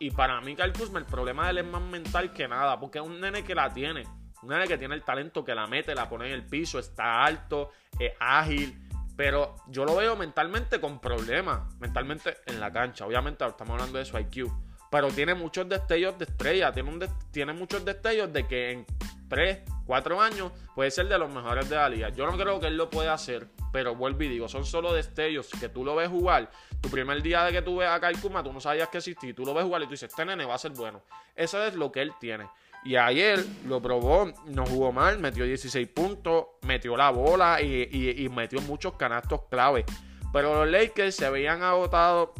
Y 0.00 0.10
para 0.10 0.40
mí, 0.40 0.56
Kyle 0.56 0.72
Kuzma, 0.72 0.98
el 0.98 1.04
problema 1.04 1.44
de 1.44 1.50
él 1.50 1.58
es 1.58 1.66
más 1.66 1.82
mental 1.82 2.32
que 2.32 2.48
nada. 2.48 2.80
Porque 2.80 2.98
es 2.98 3.04
un 3.04 3.20
nene 3.20 3.44
que 3.44 3.54
la 3.54 3.72
tiene. 3.72 4.04
Un 4.42 4.48
nene 4.48 4.66
que 4.66 4.78
tiene 4.78 4.94
el 4.94 5.04
talento, 5.04 5.44
que 5.44 5.54
la 5.54 5.66
mete, 5.66 5.94
la 5.94 6.08
pone 6.08 6.26
en 6.28 6.32
el 6.32 6.46
piso, 6.46 6.78
está 6.78 7.22
alto, 7.22 7.70
es 7.98 8.12
ágil. 8.18 8.88
Pero 9.14 9.56
yo 9.68 9.84
lo 9.84 9.94
veo 9.94 10.16
mentalmente 10.16 10.80
con 10.80 11.00
problemas. 11.00 11.72
Mentalmente 11.78 12.38
en 12.46 12.58
la 12.58 12.72
cancha. 12.72 13.06
Obviamente 13.06 13.46
estamos 13.46 13.74
hablando 13.74 13.98
de 13.98 14.06
su 14.06 14.18
IQ. 14.18 14.50
Pero 14.92 15.08
tiene 15.08 15.34
muchos 15.34 15.66
destellos 15.70 16.18
de 16.18 16.26
estrella. 16.26 16.70
Tiene, 16.70 16.90
un 16.90 17.02
tiene 17.30 17.54
muchos 17.54 17.82
destellos 17.82 18.30
de 18.30 18.46
que 18.46 18.72
en 18.72 18.86
3, 19.30 19.60
4 19.86 20.20
años 20.20 20.52
puede 20.74 20.90
ser 20.90 21.08
de 21.08 21.18
los 21.18 21.32
mejores 21.32 21.70
de 21.70 21.76
la 21.76 21.88
liga. 21.88 22.10
Yo 22.10 22.26
no 22.26 22.36
creo 22.36 22.60
que 22.60 22.66
él 22.66 22.76
lo 22.76 22.90
pueda 22.90 23.14
hacer. 23.14 23.48
Pero 23.72 23.94
vuelvo 23.94 24.22
y 24.22 24.28
digo, 24.28 24.50
son 24.50 24.66
solo 24.66 24.92
destellos 24.92 25.48
que 25.58 25.70
tú 25.70 25.82
lo 25.82 25.96
ves 25.96 26.10
jugar. 26.10 26.50
Tu 26.82 26.90
primer 26.90 27.22
día 27.22 27.42
de 27.44 27.52
que 27.52 27.62
tú 27.62 27.78
ves 27.78 27.88
a 27.88 27.98
Kai 28.00 28.16
Kuma, 28.16 28.44
tú 28.44 28.52
no 28.52 28.60
sabías 28.60 28.90
que 28.90 28.98
existía. 28.98 29.34
Tú 29.34 29.46
lo 29.46 29.54
ves 29.54 29.64
jugar 29.64 29.80
y 29.80 29.86
tú 29.86 29.92
dices, 29.92 30.10
este 30.10 30.26
nene 30.26 30.44
va 30.44 30.56
a 30.56 30.58
ser 30.58 30.72
bueno. 30.72 31.00
Eso 31.34 31.64
es 31.64 31.74
lo 31.74 31.90
que 31.90 32.02
él 32.02 32.12
tiene. 32.20 32.46
Y 32.84 32.96
ayer 32.96 33.42
lo 33.66 33.80
probó, 33.80 34.30
no 34.44 34.66
jugó 34.66 34.92
mal, 34.92 35.18
metió 35.18 35.46
16 35.46 35.88
puntos, 35.88 36.48
metió 36.66 36.98
la 36.98 37.08
bola 37.08 37.62
y, 37.62 37.88
y 37.90 38.28
metió 38.28 38.60
muchos 38.60 38.92
canastos 38.96 39.40
clave. 39.48 39.86
Pero 40.34 40.54
los 40.54 40.70
Lakers 40.70 41.16
se 41.16 41.30
veían 41.30 41.62
agotados 41.62 42.30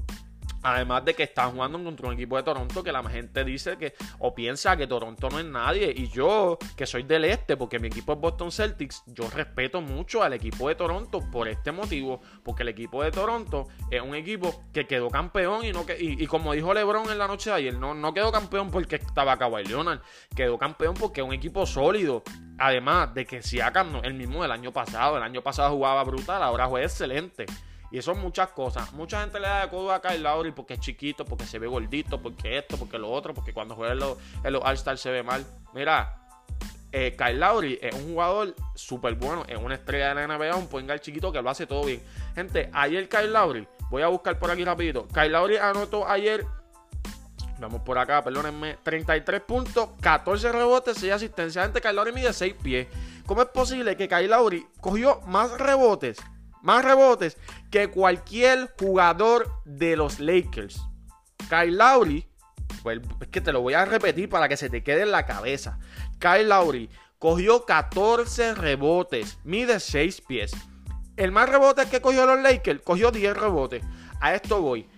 Además 0.62 1.05
de 1.05 1.14
que 1.14 1.25
están 1.25 1.53
jugando 1.53 1.83
contra 1.83 2.09
un 2.09 2.14
equipo 2.14 2.37
de 2.37 2.42
Toronto 2.42 2.83
que 2.83 2.92
la 2.92 3.03
gente 3.05 3.44
dice 3.44 3.77
que 3.77 3.94
o 4.18 4.35
piensa 4.35 4.77
que 4.77 4.87
Toronto 4.87 5.29
no 5.29 5.38
es 5.38 5.44
nadie. 5.44 5.92
Y 5.96 6.09
yo, 6.09 6.59
que 6.77 6.87
soy 6.87 7.03
del 7.03 7.25
este, 7.25 7.57
porque 7.57 7.79
mi 7.79 7.88
equipo 7.88 8.12
es 8.12 8.20
Boston 8.20 8.53
Celtics, 8.53 9.03
yo 9.07 9.29
respeto 9.31 9.81
mucho 9.81 10.22
al 10.22 10.33
equipo 10.33 10.68
de 10.68 10.75
Toronto 10.75 11.20
por 11.31 11.48
este 11.48 11.72
motivo. 11.72 12.20
Porque 12.44 12.62
el 12.62 12.68
equipo 12.68 13.03
de 13.03 13.11
Toronto 13.11 13.68
es 13.90 14.01
un 14.01 14.14
equipo 14.14 14.62
que 14.72 14.87
quedó 14.87 15.11
campeón 15.11 15.64
y 15.64 15.72
no 15.72 15.85
que, 15.85 15.96
y, 15.98 16.27
como 16.27 16.53
dijo 16.53 16.72
LeBron 16.72 17.11
en 17.11 17.18
la 17.18 17.27
noche 17.27 17.51
de 17.51 17.57
ayer, 17.57 17.75
no, 17.75 17.94
no 17.94 18.14
quedó 18.14 18.31
campeón 18.31 18.70
porque 18.70 18.96
estaba 18.96 19.37
Kawhi 19.38 19.64
Leonard. 19.64 20.01
Quedó 20.35 20.59
campeón 20.59 20.94
porque 20.94 21.20
es 21.20 21.27
un 21.27 21.33
equipo 21.33 21.66
sólido. 21.66 22.22
Además 22.59 23.12
de 23.14 23.27
que 23.27 23.42
Siakam, 23.42 24.05
el 24.05 24.14
mismo 24.14 24.42
del 24.42 24.53
año 24.53 24.72
pasado, 24.72 25.16
el 25.16 25.22
año 25.22 25.42
pasado 25.42 25.70
jugaba 25.70 26.05
brutal, 26.05 26.42
ahora 26.42 26.66
juega 26.66 26.87
excelente. 26.87 27.46
Y 27.92 28.00
son 28.00 28.18
muchas 28.20 28.48
cosas. 28.48 28.90
Mucha 28.94 29.20
gente 29.20 29.38
le 29.38 29.46
da 29.46 29.61
de 29.61 29.68
codo 29.68 29.92
a 29.92 30.00
Kyle 30.00 30.22
Lowry 30.22 30.52
porque 30.52 30.74
es 30.74 30.81
chiquito, 30.81 31.26
porque 31.26 31.44
se 31.44 31.59
ve 31.59 31.66
gordito, 31.66 32.20
porque 32.20 32.57
esto, 32.57 32.78
porque 32.78 32.98
lo 32.98 33.11
otro, 33.11 33.35
porque 33.35 33.52
cuando 33.52 33.74
juega 33.74 33.92
en 33.92 33.98
los, 33.98 34.64
All-Star 34.64 34.96
se 34.96 35.11
ve 35.11 35.22
mal. 35.22 35.44
Mira, 35.74 36.26
eh, 36.90 37.14
Kyle 37.18 37.38
Lowry 37.38 37.78
es 37.83 37.94
un 37.94 38.14
jugador 38.14 38.57
súper 38.74 39.14
bueno, 39.16 39.44
es 39.46 39.59
una 39.59 39.74
estrella 39.74 40.14
de 40.14 40.26
la 40.26 40.38
NBA, 40.38 40.57
un 40.57 40.68
point 40.68 40.90
chiquito 41.00 41.31
que 41.31 41.42
lo 41.42 41.50
hace 41.50 41.66
todo 41.66 41.85
bien. 41.85 42.02
Gente, 42.35 42.70
ayer 42.72 43.11
Kyle 43.11 43.31
Lowry, 43.31 43.68
voy 43.90 44.00
a 44.00 44.09
buscar 44.09 44.38
por 44.38 44.50
aquí 44.50 44.64
rapidito. 44.64 45.07
Kyle 45.09 45.31
Lowry 45.31 45.59
anotó 45.59 46.09
ayer, 46.09 46.46
vamos 47.59 47.83
por 47.83 47.98
acá, 47.98 48.24
perdónenme, 48.24 48.78
33 48.83 49.42
puntos, 49.42 49.90
14 50.00 50.50
rebotes, 50.50 50.96
6 50.96 51.12
asistencias. 51.12 51.62
Gente, 51.62 51.83
Kyle 51.83 51.94
Lowry 51.94 52.12
mide 52.12 52.33
6 52.33 52.55
pies. 52.62 52.87
¿Cómo 53.26 53.42
es 53.42 53.48
posible 53.48 53.98
que 53.98 54.09
Kyle 54.09 54.31
Lowry 54.31 54.66
cogió 54.81 55.20
más 55.26 55.59
rebotes 55.59 56.16
más 56.62 56.85
rebotes 56.85 57.37
que 57.70 57.88
cualquier 57.88 58.72
jugador 58.79 59.51
de 59.64 59.96
los 59.96 60.20
Lakers. 60.20 60.81
Kyle 61.48 61.77
Lowry, 61.77 62.27
pues, 62.83 63.01
es 63.20 63.29
que 63.29 63.40
te 63.40 63.53
lo 63.53 63.61
voy 63.61 63.75
a 63.75 63.85
repetir 63.85 64.29
para 64.29 64.48
que 64.48 64.57
se 64.57 64.70
te 64.70 64.83
quede 64.83 65.03
en 65.03 65.11
la 65.11 65.27
cabeza. 65.27 65.79
Kyle 66.18 66.48
Lowry 66.48 66.88
cogió 67.18 67.66
14 67.66 68.55
rebotes, 68.55 69.38
mide 69.44 69.81
6 69.81 70.22
pies. 70.22 70.53
El 71.16 71.33
más 71.33 71.48
rebotes 71.48 71.87
que 71.87 72.01
cogió 72.01 72.25
los 72.25 72.40
Lakers, 72.40 72.81
cogió 72.83 73.11
10 73.11 73.37
rebotes. 73.37 73.85
A 74.20 74.35
esto 74.35 74.62
voy. 74.62 74.88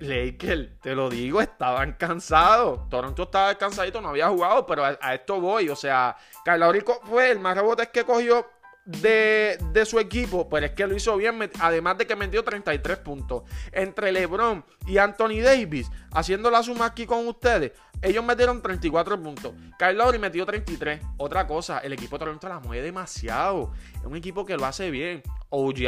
Lakers, 0.00 0.78
te 0.80 0.94
lo 0.94 1.10
digo, 1.10 1.40
estaban 1.40 1.94
cansados. 1.94 2.88
Toronto 2.88 3.24
estaba 3.24 3.48
descansadito, 3.48 4.00
no 4.00 4.10
había 4.10 4.28
jugado, 4.28 4.64
pero 4.66 4.84
a, 4.84 4.96
a 5.00 5.14
esto 5.14 5.40
voy. 5.40 5.68
O 5.68 5.76
sea, 5.76 6.16
Kyle 6.44 6.60
Lowry 6.60 6.84
fue 7.04 7.32
el 7.32 7.40
más 7.40 7.56
rebotes 7.56 7.88
que 7.88 8.04
cogió 8.04 8.46
de, 8.88 9.84
su 9.84 9.98
equipo, 9.98 10.48
pero 10.48 10.66
es 10.66 10.72
que 10.72 10.86
lo 10.86 10.96
hizo 10.96 11.14
bien, 11.16 11.38
además 11.60 11.98
de 11.98 12.06
que 12.06 12.16
metió 12.16 12.42
33 12.42 12.98
puntos. 12.98 13.42
Entre 13.70 14.10
LeBron 14.12 14.64
y 14.86 14.96
Anthony 14.96 15.42
Davis, 15.42 15.90
haciendo 16.12 16.50
la 16.50 16.62
suma 16.62 16.86
aquí 16.86 17.04
con 17.04 17.28
ustedes, 17.28 17.72
ellos 18.00 18.24
metieron 18.24 18.62
34 18.62 19.22
puntos. 19.22 19.52
Kyle 19.78 19.96
Lowry 19.96 20.18
metió 20.18 20.46
33. 20.46 21.02
Otra 21.18 21.46
cosa, 21.46 21.78
el 21.80 21.92
equipo 21.92 22.16
de 22.16 22.20
Toronto 22.20 22.48
la 22.48 22.60
mueve 22.60 22.82
demasiado. 22.82 23.72
Es 23.94 24.04
un 24.04 24.16
equipo 24.16 24.46
que 24.46 24.56
lo 24.56 24.64
hace 24.64 24.90
bien. 24.90 25.22
OG 25.50 25.86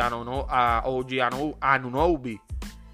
Anunobi. 1.61 2.41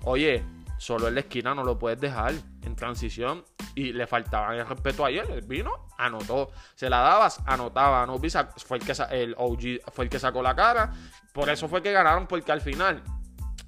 Oye, 0.05 0.45
solo 0.79 1.09
en 1.09 1.15
la 1.15 1.21
esquina 1.21 1.55
no 1.55 1.65
lo 1.65 1.79
puedes 1.79 2.01
dejar 2.01 2.35
en 2.63 2.77
transición 2.77 3.45
y 3.77 3.93
le 3.93 4.07
faltaba 4.07 4.57
el 4.57 4.67
respeto 4.67 5.05
ayer. 5.05 5.31
Él 5.31 5.43
vino, 5.43 5.87
anotó. 5.99 6.51
Se 6.75 6.91
la 6.91 7.01
dabas, 7.01 7.41
anotaba. 7.47 8.07
No, 8.07 8.19
fue 8.19 8.79
el, 8.79 8.85
que, 8.85 8.95
el 9.11 9.35
OG 9.39 9.93
fue 9.93 10.07
el 10.07 10.11
que 10.11 10.19
sacó 10.19 10.43
la 10.43 10.57
cara. 10.57 10.93
Por 11.33 11.51
eso 11.51 11.69
fue 11.69 11.83
que 11.83 11.93
ganaron, 11.93 12.27
porque 12.27 12.51
al 12.51 12.63
final 12.63 13.03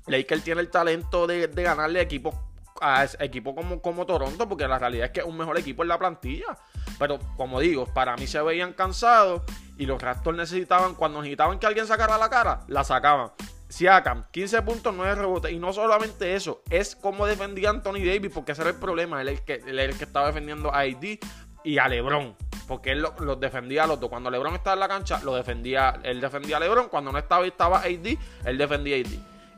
Lakers 0.06 0.42
tiene 0.42 0.62
el 0.62 0.70
talento 0.70 1.26
de, 1.26 1.46
ganarle 1.48 2.00
equipos 2.00 2.34
a 2.80 3.06
equipo 3.18 3.54
como, 3.54 3.82
como 3.82 4.06
Toronto, 4.06 4.48
porque 4.48 4.66
la 4.66 4.78
realidad 4.78 5.06
es 5.06 5.10
que 5.12 5.20
es 5.20 5.26
un 5.26 5.36
mejor 5.36 5.58
equipo 5.58 5.82
en 5.82 5.88
la 5.88 5.98
plantilla. 5.98 6.56
Pero 6.98 7.18
como 7.36 7.60
digo, 7.60 7.84
para 7.84 8.16
mí 8.16 8.26
se 8.26 8.40
veían 8.40 8.72
cansados 8.72 9.42
y 9.76 9.84
los 9.84 10.00
Raptors 10.00 10.38
necesitaban, 10.38 10.94
cuando 10.94 11.20
necesitaban 11.20 11.58
que 11.58 11.66
alguien 11.66 11.86
sacara 11.86 12.16
la 12.16 12.30
cara, 12.30 12.60
la 12.68 12.82
sacaban. 12.82 13.30
Siakam, 13.68 14.24
15 14.30 14.62
puntos, 14.62 14.94
9 14.94 15.14
rebotes. 15.14 15.52
Y 15.52 15.58
no 15.58 15.72
solamente 15.72 16.34
eso, 16.34 16.62
es 16.70 16.96
como 16.96 17.26
defendía 17.26 17.70
Anthony 17.70 18.04
Davis, 18.04 18.30
porque 18.32 18.52
ese 18.52 18.62
era 18.62 18.70
el 18.70 18.76
problema. 18.76 19.20
Él 19.20 19.28
el 19.28 19.42
que, 19.42 19.54
el 19.54 19.96
que 19.96 20.04
estaba 20.04 20.26
defendiendo 20.26 20.72
a 20.72 20.80
AD 20.80 21.18
y 21.64 21.78
a 21.78 21.88
LeBron. 21.88 22.36
Porque 22.66 22.92
él 22.92 23.04
los 23.20 23.40
defendía 23.40 23.84
a 23.84 23.86
los. 23.86 23.98
Cuando 23.98 24.30
LeBron 24.30 24.54
estaba 24.54 24.74
en 24.74 24.80
la 24.80 24.88
cancha, 24.88 25.20
lo 25.22 25.34
defendía, 25.34 26.00
él 26.02 26.20
defendía 26.20 26.56
a 26.56 26.60
LeBron. 26.60 26.88
Cuando 26.88 27.12
no 27.12 27.18
estaba 27.18 27.44
y 27.44 27.48
estaba 27.48 27.78
AD, 27.80 28.16
él 28.44 28.58
defendía 28.58 28.96
a 28.96 29.00
AD. 29.00 29.12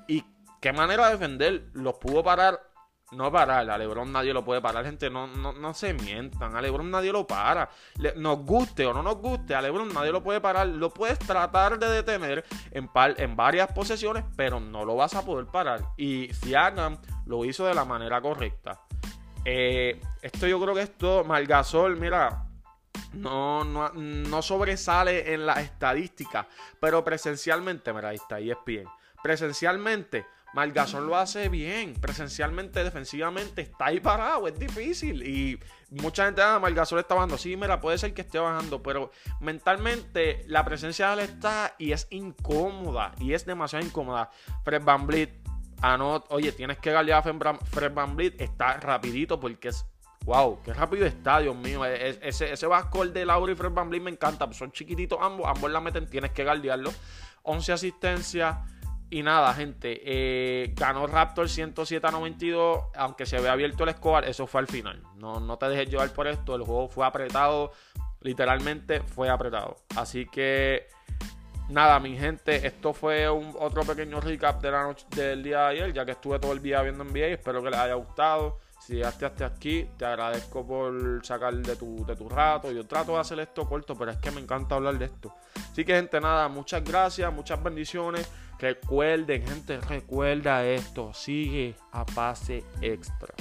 Y 0.09 0.25
qué 0.61 0.73
manera 0.73 1.07
de 1.07 1.13
defender. 1.13 1.71
Los 1.73 1.95
pudo 1.95 2.23
parar 2.23 2.61
no 3.13 3.31
parar. 3.31 3.69
A 3.69 3.79
LeBron 3.79 4.11
nadie 4.13 4.33
lo 4.33 4.45
puede 4.45 4.61
parar, 4.61 4.85
gente. 4.85 5.11
No, 5.11 5.27
no, 5.27 5.75
se 5.75 5.95
mientan. 5.95 6.57
A 6.57 6.61
LeBron 6.61 6.91
nadie 6.91 7.13
lo 7.13 7.27
para. 7.27 7.71
nos 8.17 8.39
guste 8.39 8.87
o 8.87 8.95
no 8.95 9.03
nos 9.03 9.17
guste, 9.17 9.55
a 9.55 9.63
LeBron 9.63 9.93
nadie 9.93 10.13
lo 10.13 10.23
puede 10.23 10.41
parar. 10.41 10.67
Lo 10.67 10.91
puedes 10.91 11.19
tratar 11.19 11.79
de 11.79 11.89
detener 11.89 12.45
en, 12.71 12.91
en 12.95 13.37
varias 13.37 13.73
posesiones, 13.73 14.25
pero 14.37 14.61
no 14.61 14.85
lo 14.85 14.97
vas 14.97 15.15
a 15.15 15.25
poder 15.25 15.47
parar. 15.47 15.81
Y 15.97 16.33
si 16.35 16.55
hagan 16.55 16.99
lo 17.27 17.45
hizo 17.45 17.67
de 17.67 17.75
la 17.75 17.85
manera 17.85 18.21
correcta. 18.21 18.81
Eh, 19.45 20.01
esto 20.21 20.47
yo 20.47 20.61
creo 20.61 20.75
que 20.75 20.83
esto, 20.83 21.25
Margasol, 21.25 21.97
mira, 21.97 22.45
no, 23.15 23.65
no, 23.65 23.91
no 23.91 24.43
sobresale 24.43 25.33
en 25.33 25.47
la 25.47 25.55
estadística, 25.61 26.47
pero 26.79 27.03
presencialmente, 27.03 27.93
mira, 27.93 28.11
ahí 28.11 28.17
está, 28.17 28.37
ahí 28.37 28.51
es 28.51 28.59
bien. 28.67 28.85
Presencialmente 29.23 30.27
Margasol 30.55 31.07
lo 31.07 31.17
hace 31.17 31.49
bien. 31.49 31.95
Presencialmente, 31.95 32.83
defensivamente, 32.83 33.63
está 33.63 33.87
ahí 33.87 34.01
parado. 34.01 34.49
Es 34.49 34.59
difícil. 34.59 35.23
Y 35.23 35.59
mucha 35.91 36.27
gente, 36.27 36.43
ah, 36.43 36.59
Margasol 36.59 36.99
está 36.99 37.15
bajando. 37.15 37.39
Sí, 37.39 37.57
mira, 37.57 37.81
puede 37.81 37.99
ser 37.99 38.15
que 38.15 38.23
esté 38.23 38.39
bajando. 38.39 38.83
Pero 38.83 39.11
mentalmente, 39.41 40.45
la 40.47 40.65
presencia 40.65 41.09
de 41.09 41.25
él 41.25 41.31
está 41.31 41.75
y 41.79 41.93
es 41.93 42.07
incómoda. 42.11 43.13
Y 43.19 43.35
es 43.35 43.47
demasiado 43.47 43.85
incómoda. 43.85 44.31
Fred 44.65 44.83
Van 44.83 45.07
Vliet, 45.07 45.31
anot, 45.83 46.27
oye, 46.31 46.53
tienes 46.53 46.79
que 46.79 46.91
galear 46.91 47.19
a 47.19 47.23
Fred 47.65 47.93
Van. 47.93 48.17
Está 48.39 48.79
rapidito 48.79 49.39
porque 49.39 49.69
es 49.69 49.87
Wow, 50.25 50.61
qué 50.63 50.75
rápido 50.75 51.07
está, 51.07 51.41
Dios 51.41 51.57
mío. 51.57 51.85
E, 51.85 52.11
e, 52.11 52.19
ese, 52.23 52.53
ese 52.53 52.67
de 53.13 53.25
Laura 53.25 53.53
y 53.53 53.55
Fred 53.55 53.73
Van 53.73 53.89
me 53.89 54.11
encanta. 54.11 54.53
Son 54.53 54.71
chiquititos 54.71 55.19
ambos, 55.21 55.47
ambos 55.49 55.71
la 55.71 55.81
meten, 55.81 56.09
tienes 56.09 56.33
que 56.33 56.45
guardiarlo. 56.45 56.93
11 57.43 57.73
asistencias, 57.73 58.57
y 59.11 59.25
nada, 59.25 59.53
gente, 59.55 60.01
eh, 60.05 60.73
ganó 60.77 61.07
Raptor 61.09 61.49
107 61.49 62.07
a 62.07 62.11
92, 62.13 62.85
aunque 62.95 63.27
se 63.27 63.41
ve 63.41 63.49
abierto 63.49 63.83
el 63.83 63.91
score, 63.91 64.29
eso 64.29 64.47
fue 64.47 64.61
al 64.61 64.69
final. 64.69 65.03
No, 65.17 65.41
no 65.41 65.59
te 65.59 65.69
dejes 65.69 65.91
llevar 65.91 66.13
por 66.13 66.29
esto, 66.29 66.55
el 66.55 66.63
juego 66.63 66.89
fue 66.89 67.05
apretado, 67.05 67.73
literalmente 68.21 69.01
fue 69.01 69.29
apretado. 69.29 69.79
Así 69.97 70.27
que 70.27 70.87
nada, 71.69 71.99
mi 71.99 72.17
gente, 72.17 72.65
esto 72.65 72.93
fue 72.93 73.29
un, 73.29 73.53
otro 73.59 73.83
pequeño 73.83 74.21
recap 74.21 74.63
de 74.63 74.71
la 74.71 74.85
noche, 74.85 75.05
del 75.11 75.43
día 75.43 75.63
de 75.63 75.67
ayer, 75.67 75.93
ya 75.93 76.05
que 76.05 76.13
estuve 76.13 76.39
todo 76.39 76.53
el 76.53 76.63
día 76.63 76.81
viendo 76.83 77.03
NBA, 77.03 77.27
espero 77.27 77.63
que 77.65 77.71
les 77.71 77.81
haya 77.81 77.95
gustado. 77.95 78.59
Si 78.81 78.95
llegaste 78.95 79.27
hasta 79.27 79.47
aquí, 79.47 79.89
te 79.99 80.07
agradezco 80.07 80.67
por 80.67 81.25
sacar 81.25 81.55
de 81.55 81.77
tu, 81.77 82.05
de 82.07 82.17
tu 82.17 82.29
rato. 82.29 82.73
Yo 82.73 82.87
trato 82.87 83.13
de 83.13 83.21
hacer 83.21 83.39
esto 83.41 83.69
corto, 83.69 83.95
pero 83.97 84.13
es 84.13 84.17
que 84.19 84.31
me 84.31 84.41
encanta 84.41 84.77
hablar 84.77 84.97
de 84.99 85.05
esto. 85.05 85.35
Así 85.71 85.85
que, 85.85 85.95
gente, 85.95 86.19
nada, 86.21 86.49
muchas 86.49 86.83
gracias, 86.83 87.31
muchas 87.33 87.63
bendiciones. 87.63 88.29
Recuerden, 88.61 89.47
gente, 89.47 89.81
recuerda 89.81 90.67
esto. 90.67 91.15
Sigue 91.15 91.75
a 91.93 92.05
pase 92.05 92.63
extra. 92.83 93.35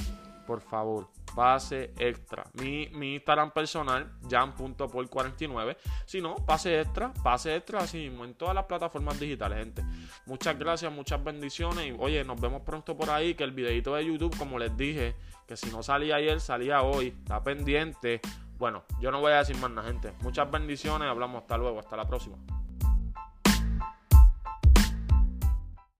Por 0.47 0.61
favor, 0.61 1.09
pase 1.35 1.93
extra. 1.99 2.45
Mi, 2.53 2.87
mi 2.93 3.15
Instagram 3.15 3.51
personal, 3.51 4.09
jan.por49. 4.29 5.75
Si 6.05 6.21
no, 6.21 6.35
pase 6.37 6.79
extra, 6.79 7.13
pase 7.21 7.53
extra 7.53 7.79
así 7.79 7.97
mismo 7.97 8.23
en 8.23 8.33
todas 8.33 8.55
las 8.55 8.65
plataformas 8.65 9.19
digitales, 9.19 9.59
gente. 9.59 9.83
Muchas 10.25 10.57
gracias, 10.57 10.91
muchas 10.91 11.21
bendiciones. 11.21 11.87
Y 11.87 11.95
oye, 11.99 12.23
nos 12.23 12.39
vemos 12.39 12.61
pronto 12.61 12.95
por 12.95 13.09
ahí. 13.09 13.35
Que 13.35 13.43
el 13.43 13.51
videito 13.51 13.95
de 13.95 14.05
YouTube, 14.05 14.35
como 14.37 14.57
les 14.57 14.75
dije, 14.77 15.15
que 15.45 15.57
si 15.57 15.69
no 15.69 15.83
salía 15.83 16.15
ayer, 16.15 16.39
salía 16.39 16.81
hoy. 16.81 17.07
Está 17.07 17.43
pendiente. 17.43 18.21
Bueno, 18.57 18.83
yo 19.01 19.11
no 19.11 19.19
voy 19.19 19.33
a 19.33 19.39
decir 19.39 19.57
más 19.57 19.69
nada, 19.69 19.89
gente. 19.89 20.13
Muchas 20.21 20.49
bendiciones. 20.49 21.09
Hablamos 21.09 21.41
hasta 21.41 21.57
luego. 21.57 21.79
Hasta 21.79 21.97
la 21.97 22.07
próxima. 22.07 22.37